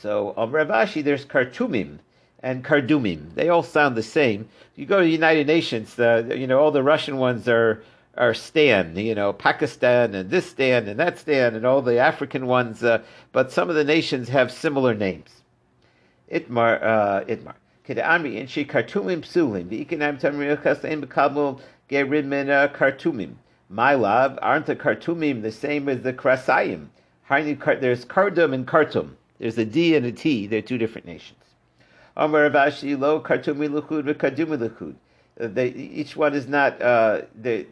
[0.00, 1.98] So, on Rav Ashi, there's Kartumim
[2.44, 3.34] and Kardumim.
[3.34, 4.46] They all sound the same.
[4.76, 7.82] You go to the United Nations, uh, you know, all the Russian ones are
[8.16, 12.46] are Stan, you know, Pakistan and this Stan and that Stan and all the African
[12.46, 13.02] ones, uh,
[13.32, 15.42] but some of the nations have similar names.
[16.30, 17.54] Itmar, uh, Itmar.
[17.88, 19.68] Kedamri inshi Kartumim psulim.
[19.68, 23.34] The ikinam tamriya chasein bekabel gerim min uh, Kartumim.
[23.70, 26.88] My love, aren't the Kartumim the same as the Krasayim?
[27.28, 29.14] There's Kardum and Kartum.
[29.38, 30.46] There's a D and a T.
[30.46, 31.43] They're two different nations.
[32.16, 34.94] Amar Rav Ashi lo kartumi luchud v'kadumi luchud.
[35.76, 36.80] Each one is not.
[36.80, 37.66] Uh, they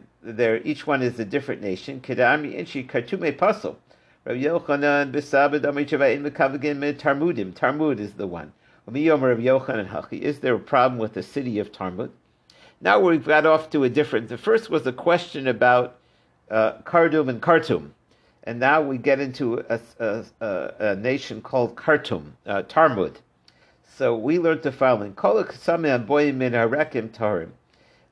[0.63, 2.01] each one is a different nation.
[2.01, 3.77] Kedami inchi kartume pasul.
[4.25, 7.53] Rabbi Yochanan b'sabed amri chavayim mekavagin mid Tarmudim.
[7.53, 8.51] Tarmud is the one.
[8.87, 10.19] Umi Yomer Rabbi Yochanan hachi.
[10.19, 12.09] Is there a problem with the city of Tarmud?
[12.81, 14.27] Now we've got off to a different.
[14.27, 15.95] The first was a question about
[16.51, 17.93] uh, Kardum and Khartoum,
[18.43, 23.15] and now we get into a, a, a, a nation called Khartoum, uh, Tarmud.
[23.95, 27.51] So we learned the following: Kol boyim min harekim tarim.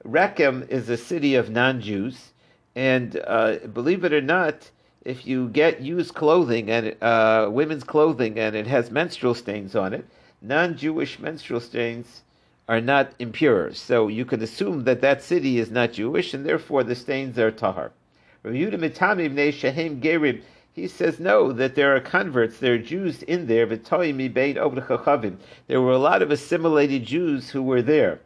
[0.05, 2.33] Rechem is a city of non-Jews,
[2.75, 4.69] and uh, believe it or not,
[5.03, 9.95] if you get used clothing and uh, women's clothing and it has menstrual stains on
[9.95, 10.05] it,
[10.39, 12.21] non-Jewish menstrual stains
[12.69, 13.73] are not impure.
[13.73, 17.49] So you can assume that that city is not Jewish, and therefore the stains are
[17.49, 17.91] tahar.
[20.73, 23.65] He says no, that there are converts, there are Jews in there.
[23.65, 28.21] There were a lot of assimilated Jews who were there.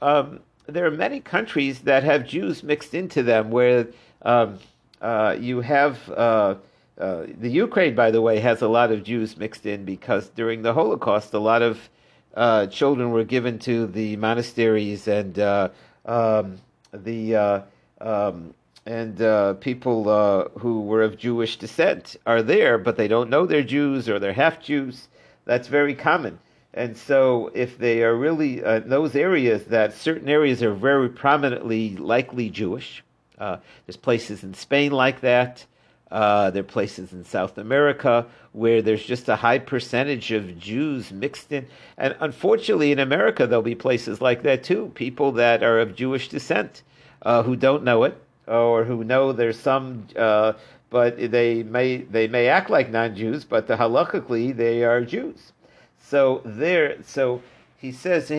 [0.00, 3.88] Um, there are many countries that have Jews mixed into them, where
[4.22, 4.58] um,
[5.00, 6.54] uh, you have uh,
[6.98, 10.62] uh, the Ukraine, by the way, has a lot of Jews mixed in because during
[10.62, 11.88] the Holocaust, a lot of
[12.34, 15.68] uh, children were given to the monasteries and uh,
[16.06, 16.58] um,
[16.92, 17.60] the uh,
[18.00, 18.54] um,
[18.88, 23.44] and uh, people uh, who were of Jewish descent are there, but they don't know
[23.44, 25.08] they're Jews or they're half Jews.
[25.44, 26.38] That's very common.
[26.72, 31.98] And so, if they are really uh, those areas that certain areas are very prominently
[31.98, 33.04] likely Jewish,
[33.38, 35.66] there's places in Spain like that.
[36.10, 41.12] Uh, there are places in South America where there's just a high percentage of Jews
[41.12, 41.66] mixed in.
[41.98, 44.92] And unfortunately, in America, there'll be places like that too.
[44.94, 46.82] People that are of Jewish descent
[47.20, 48.18] uh, who don't know it
[48.48, 50.54] or who know there's some, uh,
[50.90, 55.52] but they may, they may act like non Jews, but the halakhically, they are Jews.
[56.00, 57.42] So there, so
[57.76, 58.34] he says, so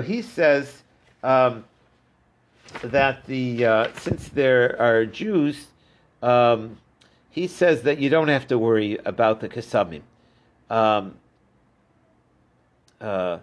[0.00, 0.82] he says,
[1.22, 1.64] um,
[2.82, 5.68] that the uh, since there are Jews,
[6.22, 6.78] um,
[7.30, 10.02] he says that you don't have to worry about the kasamim.
[10.68, 11.16] Um,
[13.00, 13.38] uh,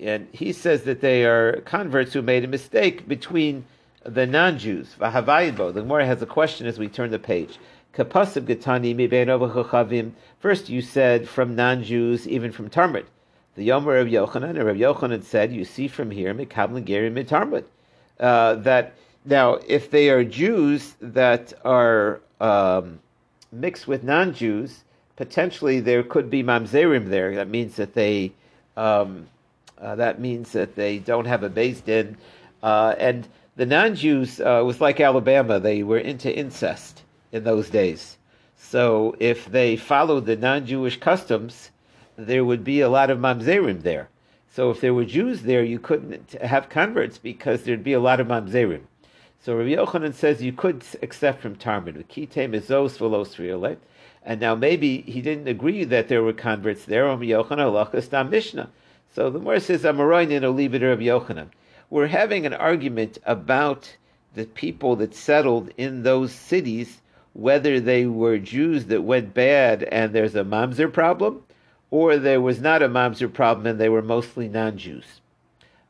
[0.00, 3.64] and he says that they are converts who made a mistake between
[4.04, 4.94] the non-Jews.
[4.98, 7.58] The Gemara has a question as we turn the page.
[10.40, 13.04] First, you said from non-Jews, even from Tarmud.
[13.56, 17.64] The Yomer of Yochanan, and Rav Yochanan said, you see from here, Mitarmud
[18.20, 23.00] uh, that now if they are Jews that are um,
[23.50, 24.84] mixed with non-Jews,
[25.16, 27.34] potentially there could be mamzerim there.
[27.34, 28.32] That means that they
[28.76, 29.26] um,
[29.80, 32.16] uh, that means that they don't have a beis din,
[32.62, 38.18] uh, and the non-Jews uh, was like Alabama; they were into incest in those days.
[38.56, 41.70] So if they followed the non-Jewish customs,
[42.16, 44.08] there would be a lot of mamzerim there.
[44.52, 48.20] So if there were Jews there, you couldn't have converts because there'd be a lot
[48.20, 48.82] of mamzerim.
[49.42, 52.04] So Rabbi Yochanan says you could accept from Tarmud.
[54.22, 57.06] And now maybe he didn't agree that there were converts there.
[57.06, 58.68] Rabbi Yochanan Mishnah.
[59.12, 61.48] So the Gemara says Amaroinin Olibid Rabbi Yochanan.
[61.90, 63.96] We're having an argument about
[64.34, 67.00] the people that settled in those cities,
[67.32, 71.42] whether they were Jews that went bad and there's a mamzer problem,
[71.90, 75.20] or there was not a mamzer problem and they were mostly non-Jews.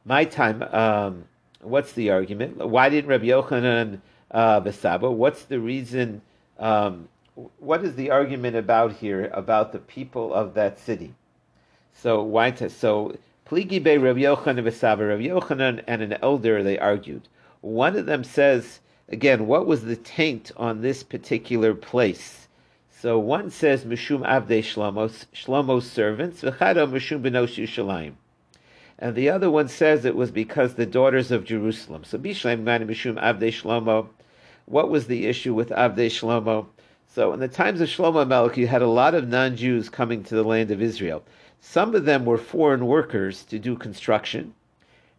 [0.06, 1.24] My time, um,
[1.60, 2.56] what's the argument?
[2.56, 5.12] Why didn't Rabbi Yochanan uh, Besaba?
[5.12, 6.22] What's the reason?
[6.58, 7.10] Um,
[7.58, 11.12] what is the argument about here about the people of that city?
[11.92, 12.50] So why?
[12.52, 17.28] To, so Pligi Be Rabbi Yochanan Besaba, Rabbi Yochanan and an elder they argued.
[17.60, 22.48] One of them says again, what was the taint on this particular place?
[22.90, 28.12] So one says Mishum Avdei Shlomo, Shlomo's servants, V'chado Mishum Benos Yerushalayim.
[28.98, 32.04] And the other one says it was because the daughters of Jerusalem.
[32.04, 34.08] So Bishleim Gani Mishum Avdei Shlomo.
[34.66, 36.66] What was the issue with Avdei Shlomo?
[37.08, 40.34] So in the times of Shlomo Melech, you had a lot of non-Jews coming to
[40.34, 41.24] the land of Israel.
[41.60, 44.54] Some of them were foreign workers to do construction,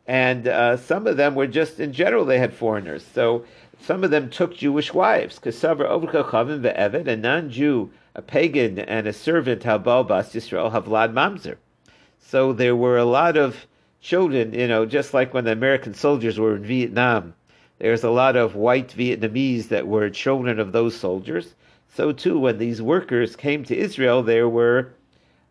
[0.08, 3.06] and uh, some of them were just in general they had foreigners.
[3.06, 3.46] So
[3.80, 5.40] some of them took Jewish wives.
[5.40, 11.58] Kasavar Ovkachavim ve'evet, a non-Jew, a pagan, and a servant, Habal Bas Yisrael, Havlad Mamzer.
[12.20, 13.66] So there were a lot of
[14.02, 17.34] children, you know, just like when the American soldiers were in Vietnam.
[17.80, 21.54] There's a lot of white Vietnamese that were children of those soldiers.
[21.96, 24.94] So too, when these workers came to Israel, there were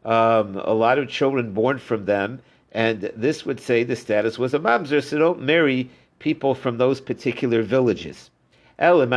[0.05, 2.41] um, a lot of children born from them,
[2.73, 5.03] and this would say the status was a mamzer.
[5.03, 8.31] So don't marry people from those particular villages.
[8.79, 9.11] But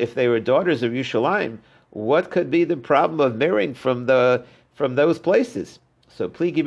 [0.00, 1.58] if they were daughters of Yerushalayim,
[1.90, 4.44] what could be the problem of marrying from the
[4.74, 5.78] from those places?
[6.08, 6.64] So pligi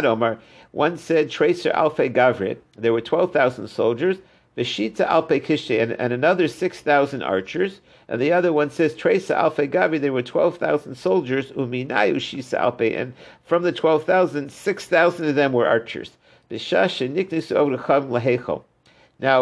[0.00, 0.34] Rabbi
[0.70, 4.18] one said Tracer Alfe Gavrit, there were twelve thousand soldiers,
[4.56, 9.34] Veshita Alpe Kishe, and, and another six thousand archers, and the other one says Tracer
[9.34, 13.12] Alfe Gavri, there were twelve thousand soldiers, Uminayu Shisa Alpe, and
[13.44, 16.12] from the twelve thousand, six thousand of them were archers.
[16.50, 16.56] Now,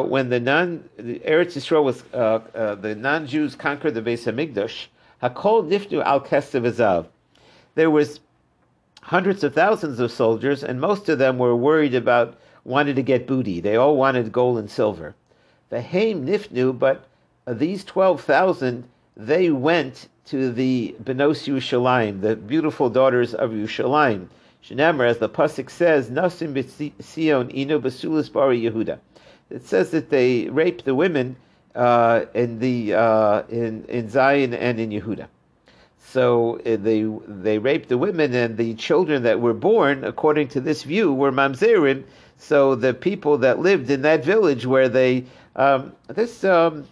[0.00, 4.86] when the non the Eretz Yisrael was uh, uh, the non-Jews conquered the Beis Hamikdash,
[5.22, 7.06] Hakol Nifnu Al Kestev
[7.76, 8.18] There was
[9.02, 13.28] hundreds of thousands of soldiers, and most of them were worried about wanted to get
[13.28, 13.60] booty.
[13.60, 15.14] They all wanted gold and silver.
[15.68, 17.04] The Haim Nifnu, but
[17.46, 18.84] these twelve thousand,
[19.16, 24.28] they went to the Benos Yerushalayim, the beautiful daughters of Yerushalayim.
[24.64, 26.52] Shenamar, as the pasuk says, Nasim
[27.00, 28.98] Sion Inu Basulis Bari Yehuda.
[29.48, 31.36] It says that they raped the women
[31.76, 35.28] uh, in the uh, in in Zion and in Yehuda.
[36.00, 40.60] So uh, they they raped the women and the children that were born, according to
[40.60, 42.02] this view, were mamzerim.
[42.38, 46.86] So the people that lived in that village where they um, this um,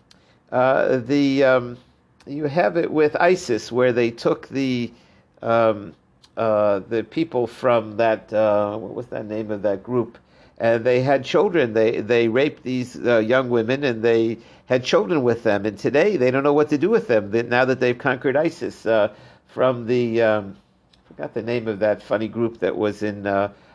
[0.53, 1.79] uh, the um,
[2.27, 4.93] you have it with ISIS where they took the
[5.43, 5.95] um,
[6.37, 10.19] uh, the people from that uh, what was that name of that group
[10.59, 11.73] and they had children.
[11.73, 15.67] They they raped these uh, young women and they had children with them.
[15.67, 18.87] And today they don't know what to do with them now that they've conquered ISIS.
[18.87, 19.13] Uh,
[19.49, 20.57] from the um,
[21.05, 23.27] I forgot the name of that funny group that was in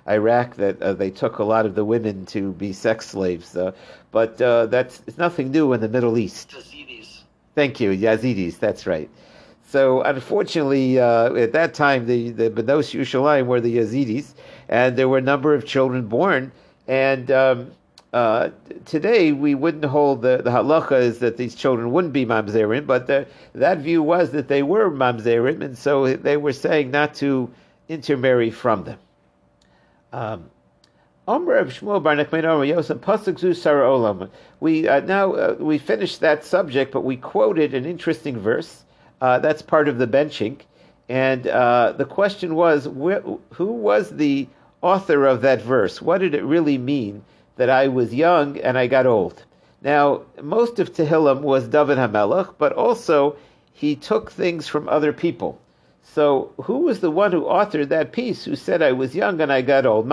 [0.09, 3.55] Iraq that uh, they took a lot of the women to be sex slaves.
[3.55, 3.71] Uh,
[4.11, 6.51] but uh, that's it's nothing new in the Middle East.
[6.51, 7.21] Yazidis.
[7.55, 8.59] Thank you, Yazidis.
[8.59, 9.09] That's right.
[9.67, 14.33] So unfortunately, at that time, the the Benos Yerushalayim were the Yazidis,
[14.67, 16.51] and there were a number of children born
[16.89, 17.71] and um,
[18.13, 18.49] uh,
[18.85, 23.05] today we wouldn't hold the, the halacha is that these children wouldn't be mamzerim, but
[23.05, 27.47] the, that view was that they were mamzerim, and so they were saying not to
[27.87, 28.97] intermarry from them.
[30.13, 30.49] Um,
[31.27, 31.35] we
[34.87, 38.83] uh, now uh, we finished that subject, but we quoted an interesting verse.
[39.21, 40.59] Uh, that's part of the benching,
[41.07, 44.47] and uh, the question was, wh- who was the
[44.81, 46.01] author of that verse.
[46.01, 47.23] What did it really mean
[47.57, 49.43] that I was young and I got old?
[49.81, 53.35] Now, most of Tehillim was David HaMelech, but also
[53.73, 55.59] he took things from other people.
[56.01, 59.51] So, who was the one who authored that piece who said, I was young and
[59.51, 60.07] I got old?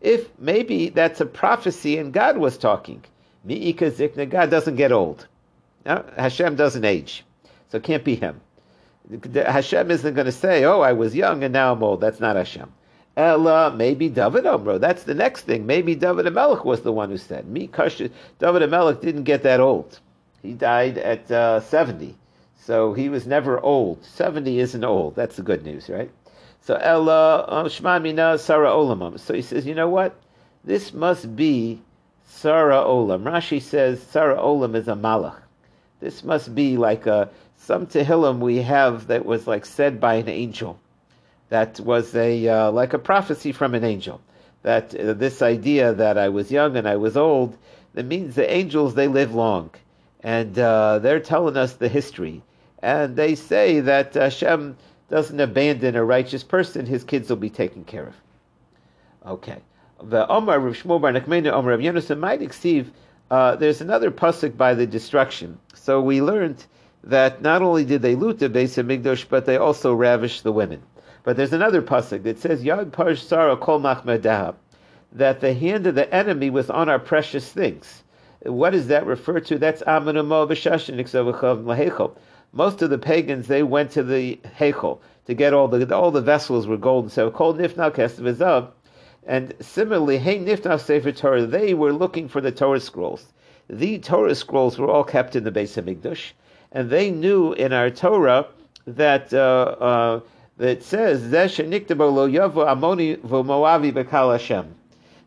[0.00, 3.04] If maybe that's a prophecy and God was talking.
[3.46, 5.26] God doesn't get old.
[5.84, 7.24] No, Hashem doesn't age.
[7.68, 8.40] So it can't be him.
[9.34, 12.36] Hashem isn't going to say, "Oh, I was young and now I'm old." That's not
[12.36, 12.72] Hashem.
[13.16, 14.80] Ella, maybe David Omro.
[14.80, 15.64] That's the next thing.
[15.64, 19.60] Maybe David Amelech was the one who said, "Me, Kash." David Amelech didn't get that
[19.60, 20.00] old.
[20.42, 22.16] He died at uh, seventy,
[22.66, 24.04] so he was never old.
[24.04, 25.14] Seventy isn't old.
[25.14, 26.10] That's the good news, right?
[26.62, 29.20] So Ella uh, Shmamina Sarah Olamam.
[29.20, 30.16] So he says, you know what?
[30.64, 31.80] This must be
[32.28, 33.22] Sar HaOlam.
[33.22, 35.40] Rashi says Sar HaOlam is a malach.
[36.00, 40.28] This must be like a some Tehillim we have that was like said by an
[40.28, 40.78] angel.
[41.48, 44.20] That was a uh, like a prophecy from an angel.
[44.62, 47.56] That uh, this idea that I was young and I was old,
[47.94, 49.70] that means the angels they live long,
[50.20, 52.42] and uh, they're telling us the history,
[52.80, 54.76] and they say that Hashem
[55.08, 58.14] doesn't abandon a righteous person; his kids will be taken care of.
[59.26, 59.58] Okay.
[60.02, 62.92] The Omar Rav Shmuel Bar Nachmani Omar Rav Yonasan might exceed.
[63.30, 65.58] Uh, there's another pasuk by the destruction.
[65.74, 66.64] So we learned
[67.02, 70.52] that not only did they loot the base of Migdosh, but they also ravished the
[70.52, 70.82] women.
[71.24, 74.54] But there's another pasuk that says Yad Parsh Sara Kol Machmedah,
[75.12, 78.02] that the hand of the enemy was on our precious things.
[78.42, 79.58] What does that refer to?
[79.58, 80.16] That's Amun
[81.64, 82.16] Lahechol.
[82.52, 86.20] Most of the pagans they went to the Hechol to get all the all the
[86.20, 87.36] vessels were gold silver.
[87.36, 88.70] Kol Nifna Kestav
[89.26, 93.26] and similarly, Hey Nifna Sefer Torah, they were looking for the Torah scrolls.
[93.68, 96.32] The Torah scrolls were all kept in the Beis Hamikdash
[96.72, 98.46] and they knew in our Torah
[98.86, 100.20] that uh, uh,
[100.58, 104.74] that says lo amoni v'moavi bekal Hashem.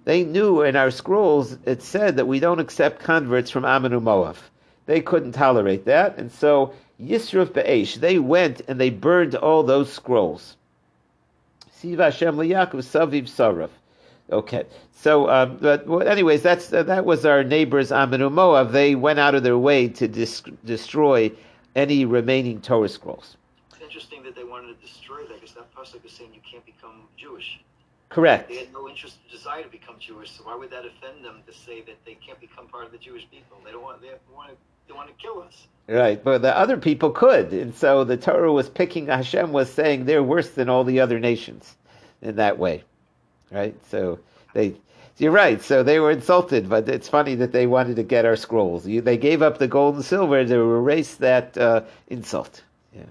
[0.06, 4.38] They knew in our scrolls it said that we don't accept converts from and Moav.
[4.86, 9.92] They couldn't tolerate that, and so Yisruf Be'esh, they went and they burned all those
[9.92, 10.58] scrolls.
[11.72, 13.70] Siva Hashem liYakov Saviv Saraf.
[14.32, 18.72] Okay, so um, but well, anyways, that's uh, that was our neighbors Aminu Moab.
[18.72, 21.32] They went out of their way to dis- destroy
[21.76, 23.38] any remaining Torah scrolls.
[23.72, 26.66] It's interesting that they wanted to destroy that because that pasuk is saying you can't
[26.66, 27.60] become Jewish.
[28.10, 28.50] Correct.
[28.50, 30.32] They had no interest, or desire to become Jewish.
[30.32, 32.98] So why would that offend them to say that they can't become part of the
[32.98, 33.58] Jewish people?
[33.64, 34.02] They don't want.
[34.02, 34.56] They want to.
[34.90, 35.68] They want to kill us.
[35.88, 39.08] Right, but the other people could, and so the Torah was picking.
[39.08, 41.78] Hashem was saying they're worse than all the other nations
[42.22, 42.84] in that way
[43.52, 43.76] right?
[43.88, 44.20] So
[44.54, 44.76] they,
[45.18, 45.62] you're right.
[45.62, 48.88] So they were insulted, but it's funny that they wanted to get our scrolls.
[48.88, 52.64] You, they gave up the gold and silver to erase that uh, insult.
[52.94, 53.04] Yeah.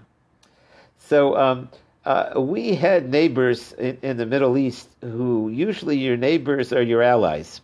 [0.98, 1.68] So um,
[2.04, 7.02] uh, we had neighbors in, in, the Middle East who usually your neighbors are your
[7.02, 7.60] allies,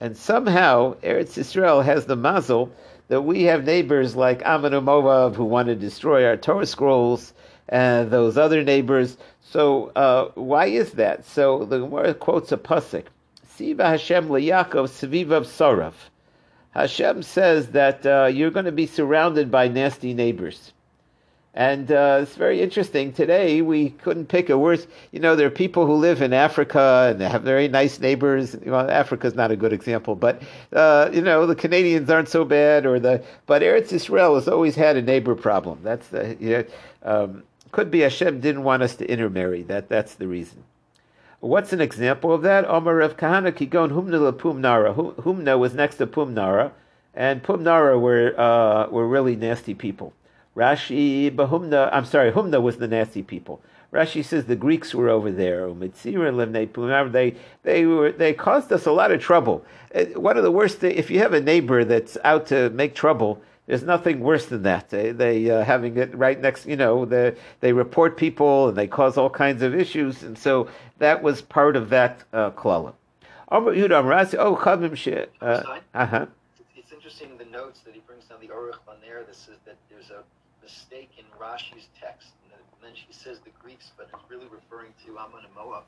[0.00, 2.72] and somehow Eretz Israel has the mazel
[3.08, 7.32] that we have neighbors like Ammon Moav who want to destroy our Torah scrolls
[7.68, 9.16] and those other neighbors.
[9.42, 11.24] So uh, why is that?
[11.24, 13.04] So the Gemara quotes a pasuk:
[13.48, 15.94] "Siva Hashem leYaakov svivav sorav."
[16.70, 20.72] Hashem says that uh, you're going to be surrounded by nasty neighbors.
[21.56, 23.14] And uh, it's very interesting.
[23.14, 24.86] Today, we couldn't pick a worse.
[25.10, 28.54] You know, there are people who live in Africa and they have very nice neighbors.
[28.66, 30.42] Well, Africa's not a good example, but,
[30.74, 33.24] uh, you know, the Canadians aren't so bad, or the.
[33.46, 35.78] But Eretz Israel has always had a neighbor problem.
[35.82, 36.36] That's the.
[36.38, 36.64] You know,
[37.02, 37.42] um,
[37.72, 39.62] could be Hashem didn't want us to intermarry.
[39.62, 40.62] That, that's the reason.
[41.40, 42.66] What's an example of that?
[42.66, 44.94] Omar of Kahana Kigon Humna Pumnara.
[44.94, 46.72] Humna was next to Pumnara,
[47.14, 50.12] and Pumnara were, uh, were really nasty people.
[50.56, 53.60] Rashi Bahumna, I'm sorry, Humna was the nasty people.
[53.92, 55.72] Rashi says the Greeks were over there.
[55.72, 59.64] They they were they caused us a lot of trouble.
[59.94, 62.94] Uh, one of the worst things, if you have a neighbor that's out to make
[62.94, 64.90] trouble, there's nothing worse than that.
[64.90, 68.86] They, they uh, having it right next, you know, the, they report people and they
[68.86, 72.94] cause all kinds of issues, and so that was part of that uh, klala.
[75.40, 76.26] Oh, uh huh.
[76.74, 79.24] It's interesting the notes that he brings down the Aruch there.
[79.24, 80.22] This is that there's a
[80.62, 82.28] mistake in Rashi's text.
[82.52, 85.84] And then she says the Greeks, but it's really referring to Ammon and Moab.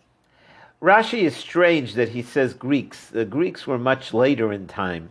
[0.81, 3.07] Rashi is strange that he says Greeks.
[3.07, 5.11] The Greeks were much later in time.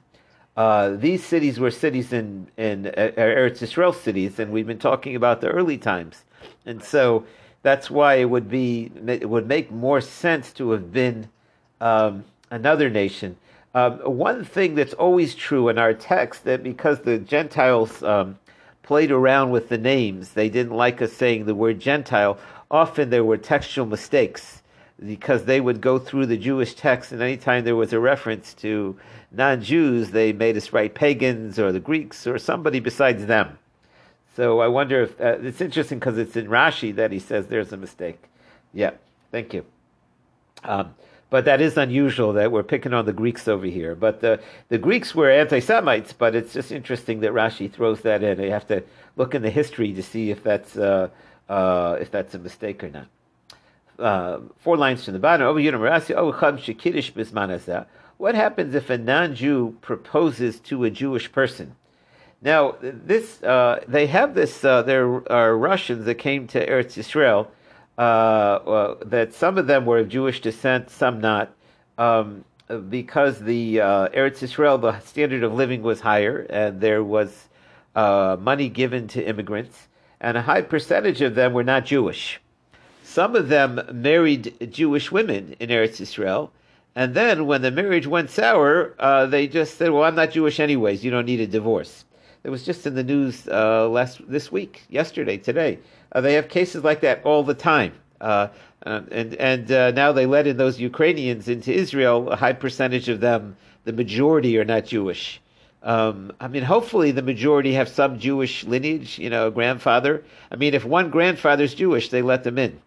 [0.55, 5.15] Uh, these cities were cities in in uh, Eretz Israel cities, and we've been talking
[5.15, 6.23] about the early times,
[6.65, 7.25] and so
[7.61, 11.29] that's why it would be it would make more sense to have been
[11.79, 13.37] um, another nation.
[13.75, 18.39] Um, one thing that's always true in our text that because the Gentiles um,
[18.87, 20.31] played around with the names.
[20.31, 22.39] They didn't like us saying the word Gentile.
[22.71, 24.63] Often there were textual mistakes
[25.05, 28.97] because they would go through the Jewish text, and anytime there was a reference to
[29.31, 33.59] non Jews, they made us write pagans or the Greeks or somebody besides them.
[34.37, 37.73] So I wonder if uh, it's interesting because it's in Rashi that he says there's
[37.73, 38.23] a mistake.
[38.73, 38.91] Yeah,
[39.31, 39.65] thank you.
[40.63, 40.95] Um,
[41.29, 43.95] but that is unusual that we're picking on the Greeks over here.
[43.95, 48.23] But the, the Greeks were anti Semites, but it's just interesting that Rashi throws that
[48.23, 48.41] in.
[48.41, 48.83] You have to
[49.15, 51.09] look in the history to see if that's, uh,
[51.49, 53.07] uh, if that's a mistake or not.
[53.99, 55.47] Uh, four lines from the bottom.
[58.17, 61.75] What happens if a non Jew proposes to a Jewish person?
[62.41, 64.63] Now, this uh, they have this.
[64.63, 67.51] Uh, there are Russians that came to Eretz Israel
[67.97, 71.53] well, that some of them were of Jewish descent, some not,
[71.97, 72.43] um,
[72.89, 77.49] because the uh, Eretz Israel, the standard of living was higher, and there was
[77.95, 79.87] uh, money given to immigrants,
[80.19, 82.39] and a high percentage of them were not Jewish.
[83.03, 86.51] Some of them married Jewish women in Eretz Israel,
[86.95, 90.59] and then when the marriage went sour, uh, they just said, "Well, I'm not Jewish
[90.59, 91.03] anyways.
[91.05, 92.05] You don't need a divorce."
[92.43, 96.49] It was just in the news uh, last this week, yesterday, today uh, they have
[96.49, 97.93] cases like that all the time.
[98.19, 98.47] Uh,
[98.85, 102.29] uh and and uh, now they let in those Ukrainians into Israel.
[102.29, 105.41] A high percentage of them, the majority, are not Jewish.
[105.83, 109.19] Um, I mean, hopefully the majority have some Jewish lineage.
[109.19, 110.23] You know, a grandfather.
[110.51, 112.79] I mean, if one grandfather's Jewish, they let them in,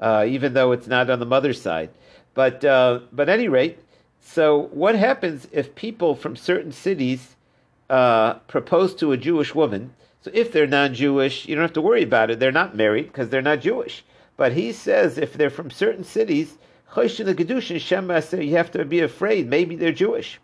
[0.00, 1.90] uh, even though it's not on the mother's side.
[2.34, 3.78] But uh, but any rate,
[4.20, 7.36] so what happens if people from certain cities
[7.90, 9.92] uh, propose to a Jewish woman?
[10.22, 12.38] So if they're non-Jewish, you don't have to worry about it.
[12.38, 14.04] They're not married because they're not Jewish.
[14.36, 16.56] But he says if they're from certain cities,
[16.96, 19.48] you have to be afraid.
[19.48, 20.38] Maybe they're Jewish.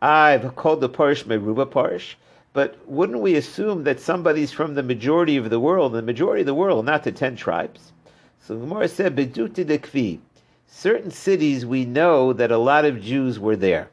[0.00, 2.16] I've called the parish Meruba parish,
[2.52, 6.46] but wouldn't we assume that somebody's from the majority of the world, the majority of
[6.46, 7.92] the world, not the ten tribes?
[8.38, 10.20] So Gemara said, "Beduti dekvi."
[10.66, 13.88] Certain cities we know that a lot of Jews were there,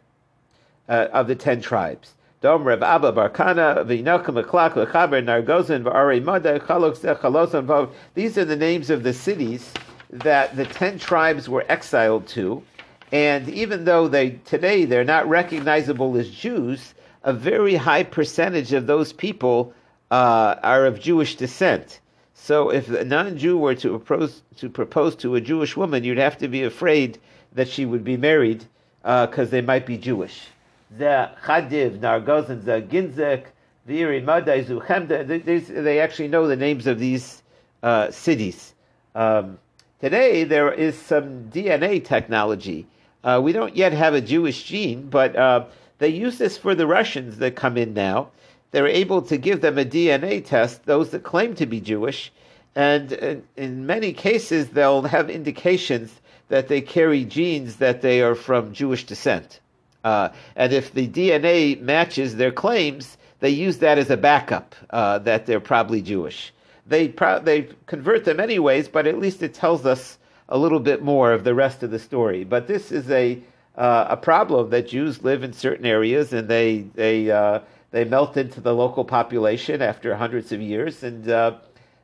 [0.89, 2.13] uh, of the ten tribes.
[2.41, 5.83] Dom Rav Abba bar Kahana, Lechaber, Nargozin,
[6.23, 7.89] Mada, Vav.
[8.15, 9.71] These are the names of the cities
[10.09, 12.63] that the ten tribes were exiled to.
[13.11, 18.87] And even though they today they're not recognizable as Jews, a very high percentage of
[18.87, 19.71] those people
[20.09, 21.99] uh, are of Jewish descent.
[22.33, 26.39] So if a non-Jew were to propose, to propose to a Jewish woman, you'd have
[26.39, 27.19] to be afraid
[27.53, 28.65] that she would be married
[29.03, 30.47] because uh, they might be Jewish
[30.97, 33.45] the Chadiv, Nargozin, the Ginzek,
[33.85, 35.83] Viri, Madai, Zuchemda.
[35.83, 37.41] They actually know the names of these
[37.81, 38.73] uh, cities.
[39.15, 39.57] Um,
[39.99, 42.87] today, there is some DNA technology.
[43.23, 45.65] Uh, we don't yet have a Jewish gene, but uh,
[45.99, 48.29] they use this for the Russians that come in now.
[48.71, 52.31] They're able to give them a DNA test, those that claim to be Jewish,
[52.75, 58.35] and in, in many cases, they'll have indications that they carry genes that they are
[58.35, 59.59] from Jewish descent.
[60.03, 65.19] Uh, and if the DNA matches their claims, they use that as a backup uh,
[65.19, 66.53] that they're probably Jewish.
[66.87, 70.17] they pro- they convert them anyways, but at least it tells us
[70.49, 72.43] a little bit more of the rest of the story.
[72.43, 73.41] But this is a
[73.77, 77.59] uh, a problem that Jews live in certain areas and they they uh,
[77.91, 81.55] they melt into the local population after hundreds of years, and uh,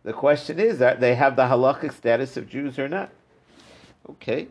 [0.04, 3.10] the question is that they have the halakhic status of Jews or not.
[4.10, 4.48] Okay.